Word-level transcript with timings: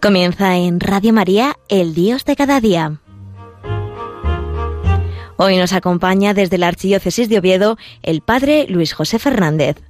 Comienza 0.00 0.56
en 0.56 0.78
Radio 0.78 1.12
María, 1.12 1.56
el 1.68 1.92
Dios 1.92 2.24
de 2.24 2.36
cada 2.36 2.60
día. 2.60 3.00
Hoy 5.36 5.56
nos 5.56 5.72
acompaña 5.72 6.34
desde 6.34 6.56
la 6.56 6.68
Archidiócesis 6.68 7.28
de 7.28 7.38
Oviedo 7.38 7.76
el 8.04 8.20
Padre 8.20 8.66
Luis 8.68 8.92
José 8.92 9.18
Fernández. 9.18 9.82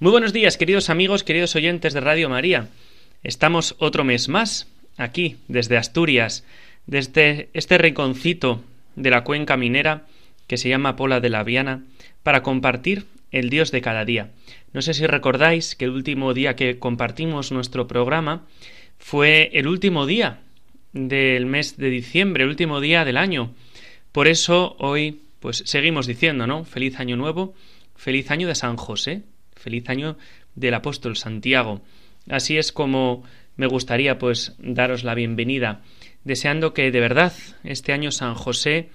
Muy 0.00 0.12
buenos 0.12 0.32
días, 0.32 0.56
queridos 0.56 0.88
amigos, 0.88 1.24
queridos 1.24 1.54
oyentes 1.56 1.92
de 1.92 2.00
Radio 2.00 2.30
María. 2.30 2.68
Estamos 3.22 3.76
otro 3.80 4.02
mes 4.02 4.30
más 4.30 4.66
aquí, 4.96 5.36
desde 5.46 5.76
Asturias, 5.76 6.46
desde 6.86 7.50
este 7.52 7.76
rinconcito 7.76 8.62
de 8.96 9.10
la 9.10 9.24
cuenca 9.24 9.58
minera 9.58 10.06
que 10.48 10.56
se 10.56 10.68
llama 10.68 10.96
Pola 10.96 11.20
de 11.20 11.30
la 11.30 11.44
Viana, 11.44 11.84
para 12.24 12.42
compartir 12.42 13.06
el 13.30 13.50
Dios 13.50 13.70
de 13.70 13.80
cada 13.80 14.04
día. 14.04 14.32
No 14.72 14.82
sé 14.82 14.94
si 14.94 15.06
recordáis 15.06 15.76
que 15.76 15.84
el 15.84 15.92
último 15.92 16.34
día 16.34 16.56
que 16.56 16.78
compartimos 16.78 17.52
nuestro 17.52 17.86
programa 17.86 18.46
fue 18.98 19.50
el 19.52 19.68
último 19.68 20.06
día 20.06 20.40
del 20.92 21.46
mes 21.46 21.76
de 21.76 21.90
diciembre, 21.90 22.42
el 22.42 22.50
último 22.50 22.80
día 22.80 23.04
del 23.04 23.16
año. 23.16 23.54
Por 24.12 24.26
eso 24.26 24.76
hoy 24.78 25.20
pues 25.40 25.62
seguimos 25.66 26.06
diciendo, 26.06 26.46
¿no? 26.46 26.64
Feliz 26.64 26.98
año 26.98 27.16
nuevo, 27.16 27.54
feliz 27.94 28.30
año 28.30 28.48
de 28.48 28.54
San 28.54 28.76
José, 28.76 29.22
feliz 29.54 29.88
año 29.88 30.16
del 30.54 30.74
apóstol 30.74 31.16
Santiago. 31.16 31.80
Así 32.28 32.58
es 32.58 32.72
como 32.72 33.24
me 33.56 33.66
gustaría 33.66 34.18
pues 34.18 34.54
daros 34.58 35.04
la 35.04 35.14
bienvenida, 35.14 35.82
deseando 36.24 36.74
que 36.74 36.90
de 36.90 37.00
verdad 37.00 37.32
este 37.64 37.92
año 37.92 38.10
San 38.10 38.34
José 38.34 38.88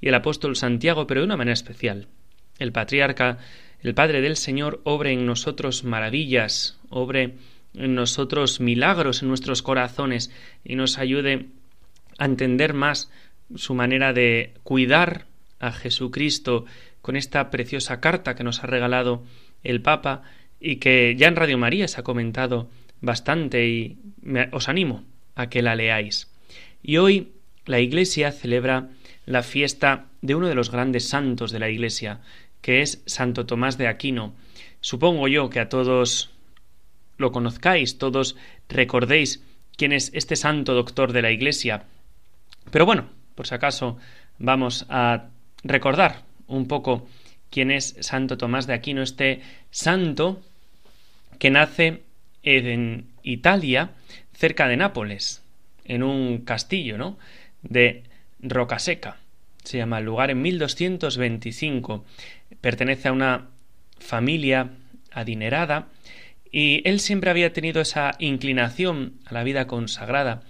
y 0.00 0.08
el 0.08 0.14
apóstol 0.14 0.56
Santiago, 0.56 1.06
pero 1.06 1.20
de 1.20 1.26
una 1.26 1.36
manera 1.36 1.54
especial. 1.54 2.08
El 2.58 2.72
patriarca, 2.72 3.38
el 3.80 3.94
Padre 3.94 4.20
del 4.20 4.36
Señor, 4.36 4.80
obre 4.84 5.12
en 5.12 5.26
nosotros 5.26 5.84
maravillas, 5.84 6.78
obre 6.88 7.34
en 7.74 7.94
nosotros 7.94 8.60
milagros 8.60 9.22
en 9.22 9.28
nuestros 9.28 9.62
corazones 9.62 10.32
y 10.64 10.74
nos 10.74 10.98
ayude 10.98 11.46
a 12.18 12.24
entender 12.24 12.74
más 12.74 13.10
su 13.54 13.74
manera 13.74 14.12
de 14.12 14.54
cuidar 14.62 15.26
a 15.60 15.72
Jesucristo 15.72 16.64
con 17.00 17.16
esta 17.16 17.50
preciosa 17.50 18.00
carta 18.00 18.34
que 18.34 18.44
nos 18.44 18.62
ha 18.62 18.66
regalado 18.66 19.24
el 19.62 19.80
Papa 19.80 20.22
y 20.60 20.76
que 20.76 21.14
ya 21.16 21.28
en 21.28 21.36
Radio 21.36 21.58
María 21.58 21.88
se 21.88 22.00
ha 22.00 22.04
comentado 22.04 22.68
bastante 23.00 23.68
y 23.68 23.98
os 24.52 24.68
animo 24.68 25.04
a 25.34 25.48
que 25.48 25.62
la 25.62 25.76
leáis. 25.76 26.30
Y 26.82 26.96
hoy 26.96 27.32
la 27.64 27.80
Iglesia 27.80 28.32
celebra 28.32 28.88
la 29.28 29.42
fiesta 29.42 30.06
de 30.22 30.34
uno 30.34 30.48
de 30.48 30.54
los 30.54 30.70
grandes 30.70 31.06
santos 31.06 31.52
de 31.52 31.58
la 31.58 31.68
Iglesia, 31.68 32.20
que 32.62 32.80
es 32.80 33.02
Santo 33.04 33.44
Tomás 33.44 33.76
de 33.76 33.86
Aquino. 33.86 34.34
Supongo 34.80 35.28
yo 35.28 35.50
que 35.50 35.60
a 35.60 35.68
todos 35.68 36.30
lo 37.18 37.30
conozcáis, 37.30 37.98
todos 37.98 38.36
recordéis 38.70 39.44
quién 39.76 39.92
es 39.92 40.10
este 40.14 40.34
santo 40.34 40.72
doctor 40.72 41.12
de 41.12 41.20
la 41.20 41.30
Iglesia. 41.30 41.84
Pero 42.70 42.86
bueno, 42.86 43.10
por 43.34 43.46
si 43.46 43.54
acaso 43.54 43.98
vamos 44.38 44.86
a 44.88 45.26
recordar 45.62 46.22
un 46.46 46.66
poco 46.66 47.06
quién 47.50 47.70
es 47.70 47.96
Santo 48.00 48.38
Tomás 48.38 48.66
de 48.66 48.72
Aquino, 48.72 49.02
este 49.02 49.42
santo 49.70 50.40
que 51.38 51.50
nace 51.50 52.02
en 52.42 53.08
Italia, 53.22 53.90
cerca 54.32 54.68
de 54.68 54.78
Nápoles, 54.78 55.42
en 55.84 56.02
un 56.02 56.38
castillo, 56.38 56.96
¿no? 56.96 57.18
de 57.62 58.04
Rocaseca. 58.40 59.16
Se 59.64 59.78
llama 59.78 59.98
el 59.98 60.04
lugar 60.04 60.30
en 60.30 60.40
1225. 60.42 62.04
Pertenece 62.60 63.08
a 63.08 63.12
una 63.12 63.48
familia 63.98 64.70
adinerada 65.10 65.88
y 66.50 66.82
él 66.88 67.00
siempre 67.00 67.30
había 67.30 67.52
tenido 67.52 67.80
esa 67.80 68.12
inclinación 68.18 69.14
a 69.26 69.34
la 69.34 69.44
vida 69.44 69.66
consagrada, 69.66 70.42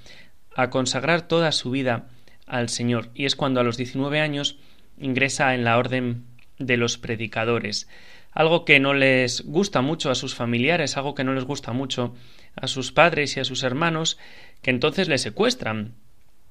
a 0.55 0.71
consagrar 0.71 1.23
toda 1.23 1.53
su 1.53 1.71
vida 1.71 2.09
al 2.47 2.69
Señor. 2.69 3.11
Y 3.15 3.25
es 3.25 3.37
cuando 3.37 3.61
a 3.61 3.65
los 3.65 3.77
19 3.77 4.21
años 4.21 4.59
ingresa 4.99 5.55
en 5.55 5.65
la 5.65 5.79
orden 5.79 6.25
de 6.59 6.77
los 6.77 6.99
predicadores. 6.99 7.89
Algo 8.33 8.65
que 8.65 8.79
no 8.79 8.95
les 8.95 9.43
gusta 9.43 9.81
mucho 9.81 10.11
a 10.11 10.15
sus 10.15 10.35
familiares, 10.35 10.97
algo 10.97 11.15
que 11.15 11.25
no 11.25 11.35
les 11.35 11.45
gusta 11.45 11.73
mucho 11.73 12.15
a 12.55 12.69
sus 12.69 12.93
padres 12.93 13.37
y 13.37 13.41
a 13.41 13.45
sus 13.45 13.63
hermanos, 13.63 14.19
que 14.63 14.71
entonces 14.71 15.09
le 15.09 15.19
secuestran 15.19 15.95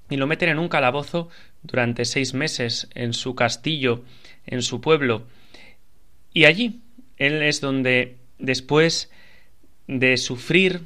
y 0.09 0.17
lo 0.17 0.27
meten 0.27 0.49
en 0.49 0.59
un 0.59 0.69
calabozo 0.69 1.29
durante 1.63 2.05
seis 2.05 2.33
meses 2.33 2.87
en 2.95 3.13
su 3.13 3.35
castillo, 3.35 4.03
en 4.45 4.61
su 4.61 4.81
pueblo. 4.81 5.27
Y 6.33 6.45
allí 6.45 6.81
él 7.17 7.41
es 7.41 7.61
donde, 7.61 8.17
después 8.39 9.11
de 9.87 10.17
sufrir 10.17 10.81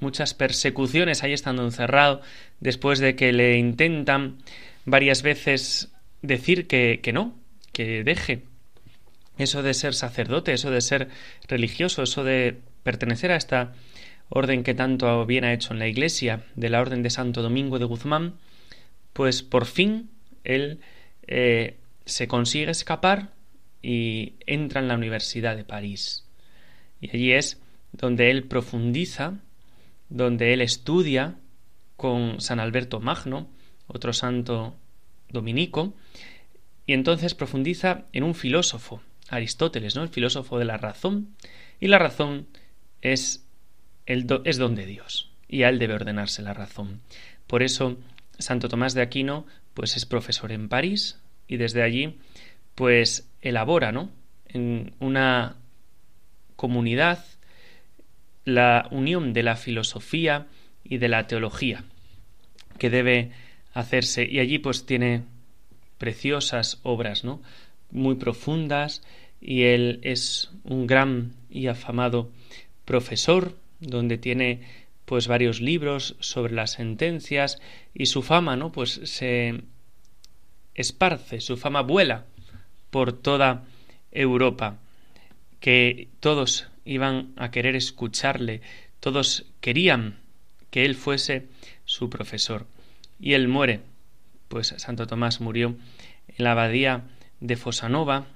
muchas 0.00 0.34
persecuciones, 0.34 1.22
ahí 1.22 1.32
estando 1.32 1.64
encerrado, 1.64 2.20
después 2.60 2.98
de 2.98 3.16
que 3.16 3.32
le 3.32 3.56
intentan 3.56 4.38
varias 4.84 5.22
veces 5.22 5.92
decir 6.22 6.66
que, 6.66 7.00
que 7.02 7.12
no, 7.12 7.34
que 7.72 8.04
deje 8.04 8.42
eso 9.38 9.62
de 9.62 9.74
ser 9.74 9.94
sacerdote, 9.94 10.52
eso 10.52 10.70
de 10.70 10.80
ser 10.80 11.08
religioso, 11.46 12.02
eso 12.02 12.24
de 12.24 12.58
pertenecer 12.82 13.30
a 13.30 13.36
esta 13.36 13.72
orden 14.28 14.62
que 14.64 14.74
tanto 14.74 15.24
bien 15.26 15.44
ha 15.44 15.52
hecho 15.52 15.72
en 15.72 15.78
la 15.78 15.86
Iglesia, 15.86 16.44
de 16.54 16.68
la 16.68 16.80
Orden 16.80 17.02
de 17.02 17.10
Santo 17.10 17.42
Domingo 17.42 17.78
de 17.78 17.84
Guzmán, 17.84 18.34
pues 19.18 19.42
por 19.42 19.66
fin 19.66 20.10
él 20.44 20.78
eh, 21.26 21.76
se 22.04 22.28
consigue 22.28 22.70
escapar 22.70 23.32
y 23.82 24.34
entra 24.46 24.80
en 24.80 24.86
la 24.86 24.94
Universidad 24.94 25.56
de 25.56 25.64
París. 25.64 26.24
Y 27.00 27.10
allí 27.10 27.32
es 27.32 27.60
donde 27.90 28.30
él 28.30 28.44
profundiza, 28.44 29.40
donde 30.08 30.52
él 30.52 30.60
estudia 30.60 31.34
con 31.96 32.40
San 32.40 32.60
Alberto 32.60 33.00
Magno, 33.00 33.48
otro 33.88 34.12
santo 34.12 34.76
dominico, 35.30 35.94
y 36.86 36.92
entonces 36.92 37.34
profundiza 37.34 38.04
en 38.12 38.22
un 38.22 38.36
filósofo, 38.36 39.02
Aristóteles, 39.30 39.96
¿no? 39.96 40.04
El 40.04 40.10
filósofo 40.10 40.60
de 40.60 40.64
la 40.64 40.76
razón, 40.76 41.34
y 41.80 41.88
la 41.88 41.98
razón 41.98 42.46
es, 43.02 43.44
el 44.06 44.28
es 44.44 44.58
de 44.58 44.86
Dios, 44.86 45.32
y 45.48 45.64
a 45.64 45.70
él 45.70 45.80
debe 45.80 45.94
ordenarse 45.94 46.40
la 46.40 46.54
razón. 46.54 47.00
Por 47.48 47.64
eso 47.64 47.96
Santo 48.38 48.68
Tomás 48.68 48.94
de 48.94 49.02
Aquino 49.02 49.46
pues 49.74 49.96
es 49.96 50.06
profesor 50.06 50.52
en 50.52 50.68
París 50.68 51.20
y 51.46 51.56
desde 51.56 51.82
allí 51.82 52.18
pues 52.74 53.28
elabora, 53.40 53.92
¿no? 53.92 54.10
En 54.46 54.94
una 55.00 55.56
comunidad 56.56 57.24
la 58.44 58.88
unión 58.90 59.32
de 59.32 59.42
la 59.42 59.56
filosofía 59.56 60.46
y 60.82 60.98
de 60.98 61.08
la 61.08 61.26
teología 61.26 61.84
que 62.78 62.90
debe 62.90 63.30
hacerse 63.74 64.24
y 64.24 64.38
allí 64.38 64.58
pues 64.58 64.86
tiene 64.86 65.24
preciosas 65.98 66.80
obras, 66.82 67.24
¿no? 67.24 67.42
muy 67.90 68.16
profundas 68.16 69.02
y 69.40 69.62
él 69.64 70.00
es 70.02 70.50
un 70.64 70.86
gran 70.86 71.32
y 71.50 71.68
afamado 71.68 72.30
profesor 72.84 73.56
donde 73.80 74.18
tiene 74.18 74.62
pues 75.08 75.26
varios 75.26 75.62
libros 75.62 76.16
sobre 76.20 76.52
las 76.52 76.72
sentencias 76.72 77.62
y 77.94 78.06
su 78.06 78.22
fama, 78.22 78.56
¿no? 78.56 78.72
Pues 78.72 79.00
se 79.04 79.62
esparce, 80.74 81.40
su 81.40 81.56
fama 81.56 81.80
vuela 81.80 82.26
por 82.90 83.14
toda 83.14 83.64
Europa, 84.12 84.76
que 85.60 86.08
todos 86.20 86.68
iban 86.84 87.32
a 87.36 87.50
querer 87.50 87.74
escucharle, 87.74 88.60
todos 89.00 89.46
querían 89.62 90.18
que 90.70 90.84
él 90.84 90.94
fuese 90.94 91.46
su 91.86 92.10
profesor. 92.10 92.66
Y 93.18 93.32
él 93.32 93.48
muere, 93.48 93.80
pues 94.48 94.74
Santo 94.76 95.06
Tomás 95.06 95.40
murió 95.40 95.74
en 96.28 96.44
la 96.44 96.52
abadía 96.52 97.04
de 97.40 97.56
Fosanova 97.56 98.26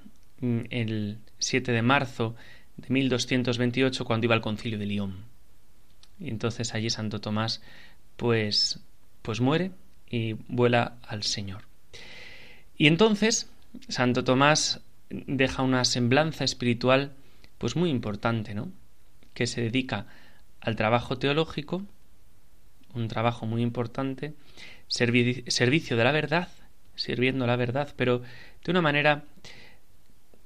mm, 0.41 0.61
el 0.71 1.19
7 1.39 1.71
de 1.71 1.83
marzo 1.83 2.35
de 2.79 2.89
1228 2.89 4.07
cuando 4.07 4.25
iba 4.25 4.35
al 4.35 4.41
concilio 4.41 4.79
de 4.79 4.87
Lyon. 4.87 5.32
Y 6.23 6.29
entonces 6.29 6.75
allí 6.75 6.91
Santo 6.91 7.21
Tomás 7.21 7.61
pues 8.17 8.81
pues 9.23 9.41
muere 9.41 9.71
y 10.09 10.35
vuela 10.49 10.97
al 11.03 11.23
Señor. 11.23 11.63
Y 12.77 12.87
entonces 12.87 13.51
Santo 13.89 14.25
Tomás 14.25 14.81
deja 15.11 15.63
una 15.63 15.85
semblanza 15.85 16.45
espiritual 16.45 17.13
pues 17.59 17.77
muy 17.77 17.91
importante, 17.91 18.55
¿no? 18.55 18.71
Que 19.35 19.47
se 19.47 19.61
dedica 19.63 20.07
al 20.61 20.77
trabajo 20.77 21.19
teológico, 21.19 21.83
un 22.95 23.09
trabajo 23.09 23.47
muy 23.47 23.63
importante, 23.63 24.35
servicio 24.89 25.97
de 25.97 26.05
la 26.05 26.13
verdad, 26.13 26.49
sirviendo 26.95 27.47
la 27.47 27.57
verdad, 27.57 27.95
pero 27.97 28.23
de 28.65 28.71
una 28.71 28.83
manera 28.83 29.25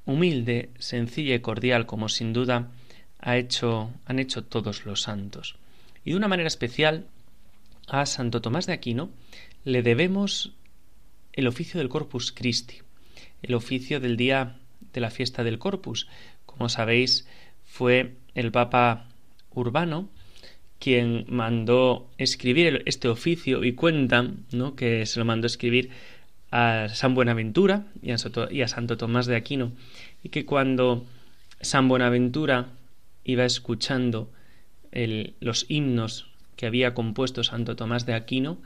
humilde, 0.05 0.71
sencilla 0.79 1.35
y 1.35 1.41
cordial, 1.41 1.87
como 1.87 2.09
sin 2.09 2.33
duda 2.33 2.71
ha 3.19 3.37
hecho, 3.37 3.91
han 4.07 4.19
hecho 4.19 4.45
todos 4.45 4.87
los 4.87 5.03
santos. 5.03 5.57
Y 6.07 6.13
de 6.13 6.17
una 6.17 6.29
manera 6.29 6.47
especial 6.47 7.09
a 7.89 8.07
Santo 8.07 8.41
Tomás 8.41 8.67
de 8.67 8.73
Aquino 8.73 9.11
le 9.65 9.83
debemos 9.83 10.53
el 11.33 11.49
oficio 11.49 11.79
del 11.79 11.89
Corpus 11.89 12.31
Christi. 12.31 12.77
el 13.43 13.55
oficio 13.55 13.99
del 13.99 14.17
día 14.17 14.57
de 14.93 15.01
la 15.01 15.11
fiesta 15.11 15.43
del 15.43 15.59
Corpus. 15.59 16.07
Como 16.47 16.69
sabéis, 16.69 17.27
fue 17.65 18.15
el 18.35 18.53
Papa 18.53 19.09
Urbano 19.51 20.09
quien 20.79 21.27
mandó 21.29 22.09
escribir 22.19 22.85
este 22.87 23.09
oficio 23.09 23.65
y 23.65 23.73
cuentan 23.73 24.47
¿no? 24.53 24.77
que 24.77 25.07
se 25.07 25.19
lo 25.19 25.25
mandó 25.25 25.49
escribir 25.49 25.91
a 26.53 26.89
San 26.89 27.17
Buenaventura 27.17 27.87
y 28.01 28.13
a, 28.13 28.69
Santo 28.69 28.97
Tomás 28.97 29.27
de 29.27 29.35
Aquino 29.35 29.73
y 30.23 30.29
que 30.29 30.45
cuando 30.45 31.05
San 31.61 31.89
Buenaventura 31.89 32.69
iba 33.25 33.45
escuchando 33.45 34.31
los 35.41 35.67
himnos 35.69 36.31
que 36.57 36.67
había 36.67 36.95
compuesto 36.95 37.45
Santo 37.45 37.77
Tomás 37.77 38.07
de 38.07 38.15
Aquino, 38.15 38.59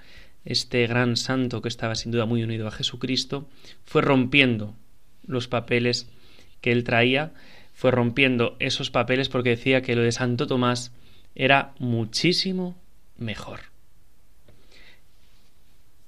este 0.45 0.87
gran 0.87 1.17
santo 1.17 1.61
que 1.61 1.69
estaba 1.69 1.95
sin 1.95 2.13
duda 2.13 2.25
muy 2.25 2.43
unido 2.43 2.69
a 2.69 2.71
Jesucristo, 2.71 3.49
fue 3.85 4.03
rompiendo 4.03 4.75
los 5.27 5.49
papeles 5.49 6.09
que 6.61 6.73
él 6.73 6.85
traía, 6.85 7.33
fue 7.75 7.91
rompiendo 7.91 8.57
esos 8.59 8.91
papeles 8.91 9.29
porque 9.29 9.51
decía 9.51 9.83
que 9.83 9.97
lo 9.97 10.03
de 10.03 10.13
Santo 10.13 10.47
Tomás 10.47 10.93
era 11.35 11.73
muchísimo 11.79 12.77
mejor. 13.17 13.61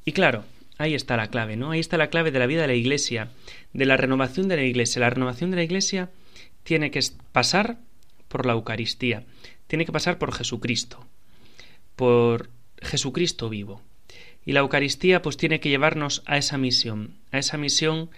Y 0.05 0.13
claro, 0.13 0.45
ahí 0.79 0.95
está 0.95 1.17
la 1.17 1.29
clave, 1.29 1.57
¿no? 1.57 1.71
Ahí 1.71 1.81
está 1.81 1.97
la 1.97 2.11
clave 2.11 2.31
de 2.31 2.39
la 2.39 2.47
vida 2.47 2.63
de 2.63 2.69
la 2.69 2.75
Iglesia, 2.75 3.29
de 3.73 3.87
la 3.87 3.97
renovación 3.97 4.49
de 4.49 4.57
la 4.57 4.65
Iglesia. 4.65 5.01
La 5.01 5.11
renovación 5.11 5.51
de 5.51 5.57
la 5.57 5.63
Iglesia 5.63 6.11
tiene 6.65 6.91
que 6.91 7.01
pasar 7.33 7.79
por 8.33 8.47
la 8.47 8.55
Eucaristía, 8.55 9.25
tiene 9.67 9.85
que 9.85 9.93
pasar 9.93 10.17
por 10.17 10.33
Jesucristo, 10.33 11.07
por 11.97 12.49
Jesucristo 12.81 13.51
vivo. 13.51 13.83
Y 14.47 14.53
la 14.53 14.61
Eucaristía 14.61 15.21
pues 15.21 15.37
tiene 15.37 15.61
que 15.61 15.69
llevarnos 15.69 16.23
a 16.25 16.39
esa 16.39 16.57
misión, 16.57 17.13
a 17.31 17.39
esa 17.39 17.59
misión 17.59 18.09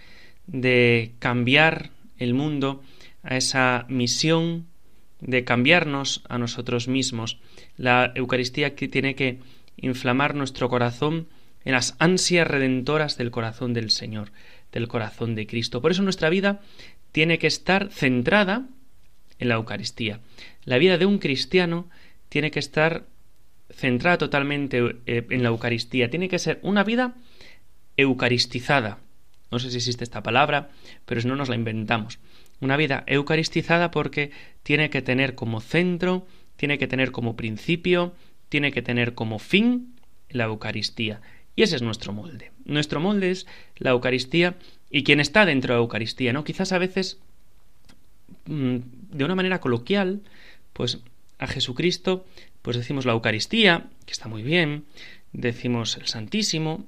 de 0.47 1.11
cambiar 1.19 1.91
el 2.17 2.33
mundo, 2.33 2.81
a 3.23 3.35
esa 3.35 3.85
misión 3.89 4.67
de 5.19 5.43
cambiarnos 5.43 6.23
a 6.29 6.37
nosotros 6.37 6.87
mismos. 6.87 7.37
La 7.75 8.13
Eucaristía 8.15 8.73
que 8.73 8.87
tiene 8.87 9.15
que 9.15 9.39
inflamar 9.75 10.33
nuestro 10.33 10.69
corazón 10.69 11.27
en 11.65 11.73
las 11.73 11.97
ansias 11.99 12.47
redentoras 12.47 13.17
del 13.17 13.31
corazón 13.31 13.73
del 13.73 13.91
Señor, 13.91 14.31
del 14.71 14.87
corazón 14.87 15.35
de 15.35 15.45
Cristo. 15.45 15.81
Por 15.81 15.91
eso 15.91 16.03
nuestra 16.03 16.29
vida 16.29 16.61
tiene 17.11 17.37
que 17.37 17.47
estar 17.47 17.91
centrada 17.91 18.69
en 19.39 19.49
la 19.49 19.55
Eucaristía. 19.55 20.19
La 20.63 20.77
vida 20.77 20.97
de 20.97 21.05
un 21.05 21.19
cristiano 21.19 21.87
tiene 22.29 22.51
que 22.51 22.59
estar 22.59 23.05
centrada 23.69 24.17
totalmente 24.17 24.97
eh, 25.05 25.25
en 25.29 25.43
la 25.43 25.49
Eucaristía. 25.49 26.09
Tiene 26.09 26.29
que 26.29 26.39
ser 26.39 26.59
una 26.61 26.83
vida 26.83 27.15
eucaristizada. 27.97 28.99
No 29.51 29.59
sé 29.59 29.69
si 29.71 29.77
existe 29.77 30.03
esta 30.03 30.23
palabra, 30.23 30.69
pero 31.05 31.21
si 31.21 31.27
no 31.27 31.35
nos 31.35 31.49
la 31.49 31.55
inventamos. 31.55 32.19
Una 32.61 32.77
vida 32.77 33.03
eucaristizada 33.07 33.91
porque 33.91 34.31
tiene 34.63 34.89
que 34.89 35.01
tener 35.01 35.35
como 35.35 35.61
centro, 35.61 36.25
tiene 36.55 36.77
que 36.77 36.87
tener 36.87 37.11
como 37.11 37.35
principio, 37.35 38.13
tiene 38.49 38.71
que 38.71 38.81
tener 38.81 39.13
como 39.13 39.39
fin 39.39 39.95
la 40.29 40.45
Eucaristía. 40.45 41.21
Y 41.55 41.63
ese 41.63 41.77
es 41.77 41.81
nuestro 41.81 42.11
molde. 42.13 42.51
Nuestro 42.65 42.99
molde 42.99 43.31
es 43.31 43.47
la 43.77 43.91
Eucaristía 43.91 44.55
y 44.89 45.03
quien 45.03 45.19
está 45.19 45.45
dentro 45.45 45.73
de 45.73 45.79
la 45.79 45.83
Eucaristía, 45.83 46.33
¿no? 46.33 46.43
Quizás 46.43 46.71
a 46.71 46.77
veces, 46.77 47.19
mm, 48.45 48.77
de 49.15 49.23
una 49.25 49.35
manera 49.35 49.59
coloquial, 49.59 50.21
pues 50.73 50.99
a 51.39 51.47
Jesucristo, 51.47 52.25
pues 52.61 52.77
decimos 52.77 53.05
la 53.05 53.13
Eucaristía, 53.13 53.87
que 54.05 54.13
está 54.13 54.27
muy 54.27 54.43
bien, 54.43 54.85
decimos 55.33 55.97
el 55.97 56.07
Santísimo, 56.07 56.85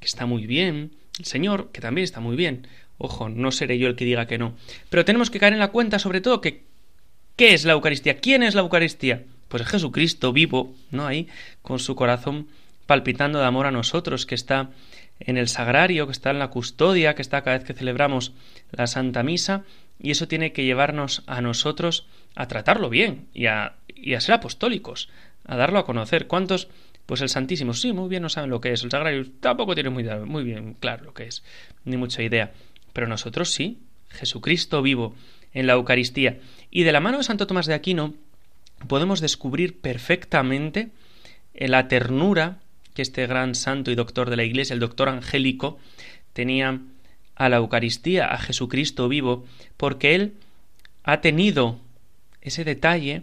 que 0.00 0.06
está 0.06 0.26
muy 0.26 0.46
bien, 0.46 0.92
el 1.18 1.24
Señor, 1.24 1.70
que 1.72 1.80
también 1.80 2.04
está 2.04 2.20
muy 2.20 2.36
bien, 2.36 2.66
Ojo, 2.98 3.28
no 3.28 3.52
seré 3.52 3.78
yo 3.78 3.88
el 3.88 3.96
que 3.96 4.04
diga 4.04 4.26
que 4.26 4.38
no. 4.38 4.54
Pero 4.88 5.04
tenemos 5.04 5.30
que 5.30 5.38
caer 5.38 5.52
en 5.52 5.58
la 5.58 5.68
cuenta, 5.68 5.98
sobre 5.98 6.20
todo, 6.20 6.40
que 6.40 6.62
¿qué 7.36 7.52
es 7.52 7.64
la 7.64 7.74
Eucaristía? 7.74 8.18
¿Quién 8.18 8.42
es 8.42 8.54
la 8.54 8.62
Eucaristía? 8.62 9.24
Pues 9.48 9.62
es 9.62 9.68
Jesucristo 9.68 10.32
vivo, 10.32 10.74
¿no? 10.90 11.06
Ahí, 11.06 11.28
con 11.62 11.78
su 11.78 11.94
corazón 11.94 12.48
palpitando 12.86 13.38
de 13.38 13.44
amor 13.44 13.66
a 13.66 13.70
nosotros, 13.70 14.26
que 14.26 14.34
está 14.34 14.70
en 15.20 15.36
el 15.36 15.48
sagrario, 15.48 16.06
que 16.06 16.12
está 16.12 16.30
en 16.30 16.38
la 16.38 16.48
custodia, 16.48 17.14
que 17.14 17.22
está 17.22 17.42
cada 17.42 17.58
vez 17.58 17.66
que 17.66 17.74
celebramos 17.74 18.32
la 18.70 18.86
Santa 18.86 19.22
Misa, 19.22 19.64
y 19.98 20.10
eso 20.10 20.28
tiene 20.28 20.52
que 20.52 20.64
llevarnos 20.64 21.22
a 21.26 21.40
nosotros 21.40 22.06
a 22.34 22.48
tratarlo 22.48 22.90
bien 22.90 23.26
y 23.32 23.46
a, 23.46 23.76
y 23.88 24.14
a 24.14 24.20
ser 24.20 24.34
apostólicos, 24.34 25.08
a 25.44 25.56
darlo 25.56 25.78
a 25.78 25.86
conocer. 25.86 26.26
¿Cuántos 26.26 26.68
pues 27.06 27.20
el 27.20 27.28
Santísimo, 27.28 27.72
sí, 27.72 27.92
muy 27.92 28.08
bien 28.08 28.22
no 28.22 28.28
saben 28.28 28.50
lo 28.50 28.60
que 28.60 28.72
es. 28.72 28.82
El 28.82 28.90
Sagrario 28.90 29.24
tampoco 29.38 29.74
tiene 29.74 29.90
muy, 29.90 30.02
muy 30.02 30.42
bien 30.42 30.74
claro 30.74 31.04
lo 31.04 31.14
que 31.14 31.24
es, 31.24 31.44
ni 31.84 31.96
mucha 31.96 32.20
idea 32.20 32.52
pero 32.96 33.08
nosotros 33.08 33.50
sí, 33.50 33.76
Jesucristo 34.08 34.80
vivo 34.80 35.14
en 35.52 35.66
la 35.66 35.74
Eucaristía. 35.74 36.38
Y 36.70 36.84
de 36.84 36.92
la 36.92 37.00
mano 37.00 37.18
de 37.18 37.24
Santo 37.24 37.46
Tomás 37.46 37.66
de 37.66 37.74
Aquino 37.74 38.14
podemos 38.88 39.20
descubrir 39.20 39.78
perfectamente 39.78 40.88
la 41.52 41.88
ternura 41.88 42.56
que 42.94 43.02
este 43.02 43.26
gran 43.26 43.54
santo 43.54 43.90
y 43.90 43.96
doctor 43.96 44.30
de 44.30 44.36
la 44.36 44.44
Iglesia, 44.44 44.72
el 44.72 44.80
doctor 44.80 45.10
angélico, 45.10 45.78
tenía 46.32 46.80
a 47.36 47.48
la 47.48 47.58
Eucaristía, 47.58 48.26
a 48.26 48.38
Jesucristo 48.38 49.08
vivo, 49.08 49.44
porque 49.76 50.14
él 50.14 50.34
ha 51.04 51.20
tenido 51.20 51.78
ese 52.40 52.64
detalle 52.64 53.22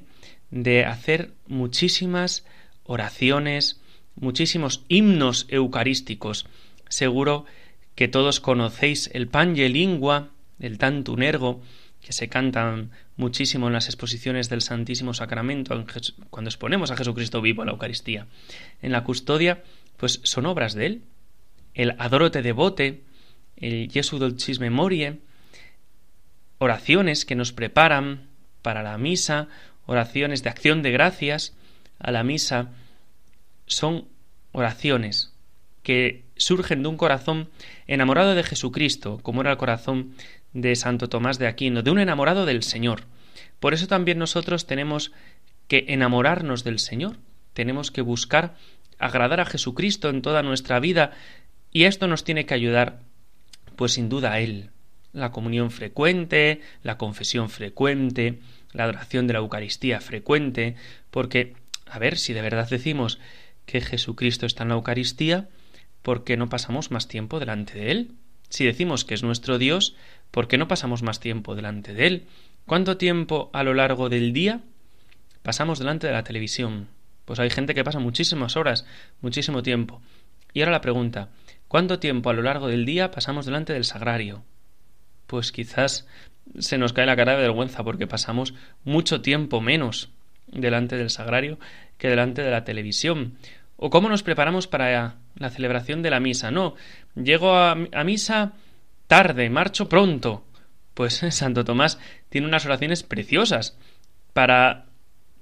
de 0.51 0.86
hacer 0.86 1.31
muchísimas 1.48 2.45
oraciones, 2.83 3.81
muchísimos 4.15 4.83
himnos 4.88 5.48
eucarísticos. 5.50 6.45
Seguro 6.88 7.45
que 7.95 8.07
todos 8.07 8.39
conocéis 8.39 9.10
el 9.13 9.27
Pange 9.27 9.68
Lingua, 9.69 10.30
el 10.60 10.77
Tantum 10.77 11.21
Ergo, 11.21 11.62
que 12.01 12.13
se 12.13 12.30
cantan 12.30 12.92
muchísimo 13.15 13.68
en 13.68 13.74
las 13.74 13.88
exposiciones 13.88 14.50
del 14.50 14.62
Santísimo 14.62 15.13
Sacramento, 15.13 15.86
cuando 16.30 16.50
exponemos 16.50 16.92
a 16.92 16.98
Jesucristo 16.98 17.42
vivo 17.42 17.62
en 17.63 17.68
la 17.68 17.74
Eucaristía. 17.74 18.27
En 18.81 18.92
la 18.92 19.04
custodia, 19.04 19.63
pues 19.98 20.19
son 20.24 20.45
obras 20.45 20.74
de 20.74 20.86
él. 20.86 21.01
El 21.74 21.96
Adorote 21.98 22.41
Devote, 22.41 23.01
el 23.63 23.89
Jesu 23.89 24.20
Dolcis 24.20 24.60
Memorie, 24.60 25.20
oraciones 26.58 27.25
que 27.25 27.36
nos 27.36 27.53
preparan 27.53 28.27
para 28.62 28.84
la 28.84 28.98
misa, 28.98 29.48
oraciones 29.86 30.43
de 30.43 30.50
acción 30.50 30.82
de 30.82 30.91
gracias 30.91 31.55
a 31.98 32.12
la 32.12 32.24
misa, 32.24 32.72
son 33.65 34.08
oraciones 34.51 35.34
que 35.82 36.25
surgen 36.36 36.84
de 36.84 36.89
un 36.89 36.98
corazón 36.98 37.50
enamorado 37.88 38.36
de 38.36 38.43
Jesucristo, 38.43 39.20
como 39.22 39.41
era 39.41 39.51
el 39.51 39.58
corazón 39.58 40.13
de 40.51 40.75
Santo 40.75 41.08
Tomás 41.08 41.39
de 41.39 41.48
Aquino, 41.48 41.84
de 41.84 41.91
un 41.91 42.00
enamorado 42.00 42.46
del 42.46 42.63
Señor. 42.63 43.03
Por 43.60 43.74
eso 43.74 43.88
también 43.88 44.17
nosotros 44.17 44.67
tenemos 44.67 45.12
que 45.70 45.86
enamorarnos 45.88 46.63
del 46.63 46.79
Señor, 46.79 47.17
tenemos 47.53 47.91
que 47.91 48.01
buscar 48.01 48.55
agradar 49.00 49.39
a 49.39 49.46
Jesucristo 49.46 50.10
en 50.10 50.22
toda 50.22 50.43
nuestra 50.43 50.79
vida 50.79 51.12
y 51.72 51.86
esto 51.86 52.08
nos 52.08 52.24
tiene 52.24 52.46
que 52.46 52.53
ayudar, 52.53 53.00
pues 53.75 53.94
sin 53.94 54.10
duda 54.10 54.39
Él. 54.39 54.70
La 55.12 55.32
comunión 55.32 55.72
frecuente, 55.72 56.62
la 56.82 56.98
confesión 56.98 57.50
frecuente, 57.50 58.39
la 58.72 58.86
adoración 58.86 59.27
de 59.27 59.34
la 59.34 59.39
Eucaristía 59.39 60.01
frecuente, 60.01 60.75
porque, 61.12 61.56
a 61.86 62.00
ver, 62.00 62.18
si 62.18 62.34
de 62.34 62.42
verdad 62.42 62.70
decimos 62.70 63.20
que 63.65 63.82
Jesucristo 63.82 64.46
está 64.46 64.63
en 64.63 64.70
la 64.70 64.75
Eucaristía, 64.75 65.50
¿por 66.01 66.24
qué 66.24 66.38
no 66.38 66.50
pasamos 66.50 66.92
más 66.92 67.08
tiempo 67.08 67.39
delante 67.39 67.77
de 67.77 67.92
Él? 67.92 68.12
Si 68.50 68.65
decimos 68.65 69.06
que 69.06 69.13
es 69.13 69.24
nuestro 69.24 69.58
Dios, 69.58 69.96
¿por 70.32 70.48
qué 70.48 70.58
no 70.58 70.68
pasamos 70.68 71.01
más 71.03 71.20
tiempo 71.20 71.56
delante 71.56 71.94
de 71.94 72.08
Él? 72.08 72.27
¿Cuánto 72.65 72.98
tiempo 72.98 73.50
a 73.53 73.63
lo 73.63 73.74
largo 73.74 74.10
del 74.10 74.34
día 74.34 74.62
pasamos 75.42 75.80
delante 75.80 76.08
de 76.08 76.13
la 76.13 76.24
televisión? 76.24 76.88
Pues 77.25 77.39
hay 77.39 77.50
gente 77.50 77.74
que 77.74 77.84
pasa 77.84 78.00
muchísimas 78.00 78.56
horas, 78.56 78.86
muchísimo 79.22 79.63
tiempo. 79.63 80.01
Y 80.53 80.62
ahora 80.62 80.72
la 80.72 80.82
pregunta, 80.82 81.30
¿cuánto 81.74 81.98
tiempo 81.98 82.30
a 82.30 82.34
lo 82.34 82.44
largo 82.44 82.68
del 82.68 82.86
día 82.86 83.10
pasamos 83.10 83.48
delante 83.48 83.74
del 83.74 83.84
sagrario? 83.84 84.44
Pues 85.25 85.51
quizás 85.51 86.08
se 86.60 86.77
nos 86.77 86.94
cae 86.94 87.08
la 87.08 87.15
cara 87.15 87.32
de 87.32 87.42
vergüenza 87.42 87.84
porque 87.84 88.06
pasamos 88.06 88.53
mucho 88.84 89.22
tiempo 89.22 89.60
menos 89.60 90.12
delante 90.46 90.98
del 90.98 91.10
sagrario 91.10 91.58
que 91.98 92.10
delante 92.10 92.44
de 92.44 92.51
la 92.51 92.63
televisión. 92.63 93.39
¿O 93.75 93.89
cómo 93.89 94.08
nos 94.08 94.22
preparamos 94.22 94.68
para 94.68 95.15
la 95.34 95.50
celebración 95.50 96.03
de 96.03 96.12
la 96.12 96.20
misa? 96.20 96.51
No, 96.51 96.75
llego 97.15 97.56
a, 97.56 97.74
misa 98.06 98.53
tarde, 99.08 99.50
marcho 99.50 99.89
pronto. 99.89 100.46
Pues 100.94 101.15
Santo 101.32 101.65
Tomás 101.65 101.98
tiene 102.30 102.46
unas 102.46 102.68
oraciones 102.68 103.01
preciosas 103.01 103.80
para 104.34 104.86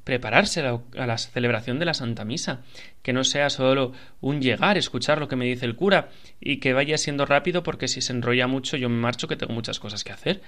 prepararse 0.03 0.61
a 0.61 1.05
la 1.05 1.17
celebración 1.17 1.79
de 1.79 1.85
la 1.85 1.93
Santa 1.93 2.25
Misa, 2.25 2.61
que 3.01 3.13
no 3.13 3.23
sea 3.23 3.49
solo 3.49 3.93
un 4.19 4.41
llegar, 4.41 4.77
escuchar 4.77 5.19
lo 5.19 5.27
que 5.27 5.35
me 5.35 5.45
dice 5.45 5.65
el 5.65 5.75
cura 5.75 6.09
y 6.39 6.57
que 6.57 6.73
vaya 6.73 6.97
siendo 6.97 7.25
rápido 7.25 7.63
porque 7.63 7.87
si 7.87 8.01
se 8.01 8.13
enrolla 8.13 8.47
mucho 8.47 8.77
yo 8.77 8.89
me 8.89 8.99
marcho 8.99 9.27
que 9.27 9.35
tengo 9.35 9.53
muchas 9.53 9.79
cosas 9.79 10.03
que 10.03 10.11
hacer, 10.11 10.41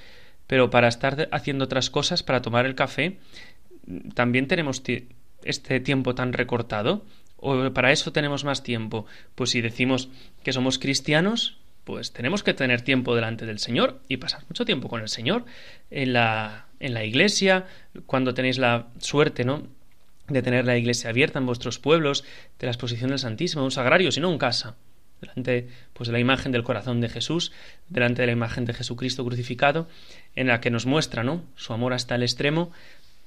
pero 0.48 0.70
para 0.70 0.88
estar 0.88 1.30
haciendo 1.32 1.66
otras 1.66 1.90
cosas, 1.90 2.24
para 2.24 2.42
tomar 2.42 2.66
el 2.66 2.76
café, 2.76 3.18
también 4.16 4.48
tenemos 4.48 4.82
este 5.44 5.80
tiempo 5.80 6.16
tan 6.16 6.34
recortado 6.34 7.04
¿O 7.46 7.74
para 7.74 7.92
eso 7.92 8.14
tenemos 8.14 8.46
más 8.46 8.64
tiempo? 8.64 9.06
Pues 9.36 9.50
si 9.50 9.60
decimos 9.60 10.08
que 10.44 10.54
somos 10.54 10.80
cristianos, 10.80 11.58
pues 11.84 12.14
tenemos 12.14 12.42
que 12.42 12.54
tener 12.54 12.84
tiempo 12.84 13.16
delante 13.16 13.46
del 13.46 13.60
Señor 13.60 14.00
y 14.08 14.16
pasar 14.16 14.44
mucho 14.48 14.64
tiempo 14.64 14.88
con 14.88 15.02
el 15.02 15.10
Señor 15.10 15.44
en 15.92 16.14
la, 16.14 16.68
en 16.84 16.94
la 16.94 17.06
iglesia, 17.06 17.66
cuando 18.06 18.34
tenéis 18.34 18.58
la 18.58 18.90
suerte, 19.00 19.46
¿no? 19.46 19.64
de 20.28 20.42
tener 20.42 20.66
la 20.66 20.78
iglesia 20.78 21.10
abierta 21.10 21.40
en 21.40 21.46
vuestros 21.46 21.80
pueblos, 21.80 22.26
de 22.60 22.68
la 22.68 22.72
exposición 22.72 23.10
del 23.10 23.20
Santísimo, 23.20 23.64
un 23.64 23.72
sagrario, 23.72 24.12
sino 24.12 24.30
en 24.30 24.38
casa, 24.38 24.76
delante 25.22 25.70
pues, 25.94 26.08
de 26.08 26.14
la 26.14 26.20
imagen 26.20 26.52
del 26.52 26.64
corazón 26.64 27.00
de 27.00 27.08
Jesús, 27.08 27.54
delante 27.88 28.22
de 28.22 28.28
la 28.28 28.34
imagen 28.34 28.66
de 28.66 28.74
Jesucristo 28.74 29.24
crucificado, 29.24 29.88
en 30.36 30.48
la 30.48 30.60
que 30.60 30.72
nos 30.72 30.86
muestra 30.86 31.24
¿no? 31.24 31.44
su 31.56 31.72
amor 31.72 31.94
hasta 31.94 32.16
el 32.16 32.24
extremo, 32.24 32.72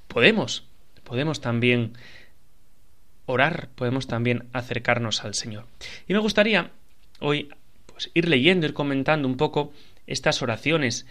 podemos, 0.07 0.63
podemos 1.03 1.41
también 1.41 1.93
orar, 3.25 3.69
podemos 3.73 4.05
también 4.05 4.45
acercarnos 4.53 5.23
al 5.23 5.33
Señor. 5.33 5.65
Y 6.07 6.13
me 6.13 6.19
gustaría 6.19 6.69
hoy 7.19 7.49
pues, 7.87 8.11
ir 8.13 8.29
leyendo, 8.29 8.67
ir 8.67 8.73
comentando 8.73 9.27
un 9.27 9.35
poco 9.35 9.73
estas 10.05 10.41
oraciones 10.41 11.07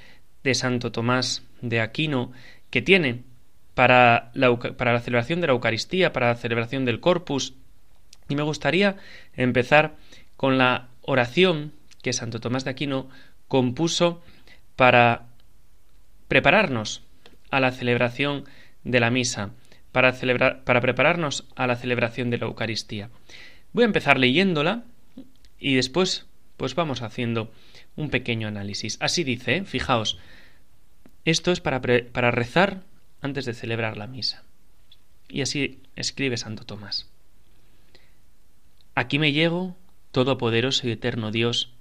de 0.46 0.54
Santo 0.54 0.92
Tomás 0.92 1.42
de 1.60 1.80
Aquino 1.80 2.30
que 2.70 2.80
tiene 2.80 3.24
para 3.74 4.30
la, 4.32 4.56
para 4.56 4.92
la 4.92 5.00
celebración 5.00 5.40
de 5.40 5.48
la 5.48 5.54
Eucaristía, 5.54 6.12
para 6.12 6.28
la 6.28 6.36
celebración 6.36 6.84
del 6.84 7.00
Corpus. 7.00 7.54
Y 8.28 8.36
me 8.36 8.44
gustaría 8.44 8.96
empezar 9.34 9.96
con 10.36 10.56
la 10.56 10.88
oración 11.02 11.72
que 12.00 12.12
Santo 12.12 12.40
Tomás 12.40 12.64
de 12.64 12.70
Aquino 12.70 13.08
compuso 13.48 14.22
para 14.76 15.26
prepararnos 16.28 17.02
a 17.50 17.58
la 17.58 17.72
celebración 17.72 18.44
de 18.84 19.00
la 19.00 19.10
misa, 19.10 19.50
para, 19.90 20.12
celebrar, 20.12 20.62
para 20.62 20.80
prepararnos 20.80 21.44
a 21.56 21.66
la 21.66 21.74
celebración 21.74 22.30
de 22.30 22.38
la 22.38 22.46
Eucaristía. 22.46 23.10
Voy 23.72 23.82
a 23.82 23.86
empezar 23.86 24.16
leyéndola 24.16 24.84
y 25.58 25.74
después 25.74 26.26
pues 26.56 26.74
vamos 26.74 27.02
haciendo 27.02 27.52
un 27.96 28.10
pequeño 28.10 28.48
análisis. 28.48 28.96
Así 29.00 29.24
dice, 29.24 29.56
¿eh? 29.56 29.64
fijaos, 29.64 30.18
esto 31.30 31.52
es 31.52 31.60
para, 31.60 31.80
para 31.80 32.30
rezar 32.30 32.84
antes 33.20 33.44
de 33.44 33.54
celebrar 33.54 33.96
la 33.96 34.06
misa. 34.06 34.44
Y 35.28 35.42
así 35.42 35.82
escribe 35.96 36.36
Santo 36.36 36.64
Tomás. 36.64 37.10
Aquí 38.94 39.18
me 39.18 39.32
llego, 39.32 39.76
todopoderoso 40.12 40.88
y 40.88 40.92
eterno 40.92 41.30
Dios, 41.30 41.72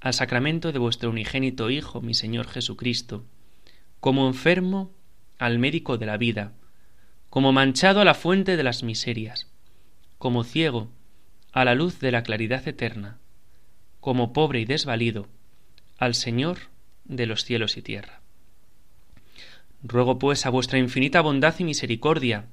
al 0.00 0.14
sacramento 0.14 0.72
de 0.72 0.78
vuestro 0.78 1.10
unigénito 1.10 1.70
Hijo, 1.70 2.00
mi 2.00 2.14
Señor 2.14 2.46
Jesucristo, 2.46 3.24
como 4.00 4.26
enfermo 4.26 4.92
al 5.38 5.58
médico 5.58 5.98
de 5.98 6.06
la 6.06 6.16
vida, 6.16 6.52
como 7.30 7.52
manchado 7.52 8.00
a 8.00 8.04
la 8.04 8.14
fuente 8.14 8.56
de 8.56 8.62
las 8.62 8.82
miserias, 8.82 9.48
como 10.18 10.44
ciego 10.44 10.88
a 11.52 11.64
la 11.64 11.74
luz 11.74 12.00
de 12.00 12.12
la 12.12 12.22
claridad 12.22 12.66
eterna, 12.68 13.18
como 14.00 14.32
pobre 14.32 14.60
y 14.60 14.64
desvalido 14.64 15.26
al 15.98 16.14
Señor 16.14 16.58
de 17.04 17.26
los 17.26 17.44
cielos 17.44 17.76
y 17.76 17.82
tierra. 17.82 18.23
Ruego 19.86 20.18
pues 20.18 20.46
a 20.46 20.50
vuestra 20.50 20.78
infinita 20.78 21.20
bondad 21.20 21.54
y 21.58 21.64
misericordia 21.64 22.46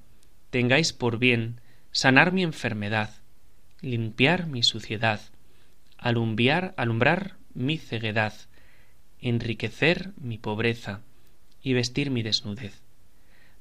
tengáis 0.50 0.92
por 0.92 1.18
bien 1.18 1.62
sanar 1.94 2.34
mi 2.34 2.44
enfermedad, 2.44 3.22
limpiar 3.80 4.48
mi 4.48 4.64
suciedad, 4.64 5.22
alumbiar, 5.98 6.74
alumbrar 6.76 7.38
mi 7.54 7.78
ceguedad, 7.78 8.34
enriquecer 9.22 10.12
mi 10.20 10.40
pobreza 10.40 11.00
y 11.64 11.72
vestir 11.72 12.12
mi 12.12 12.22
desnudez, 12.22 12.82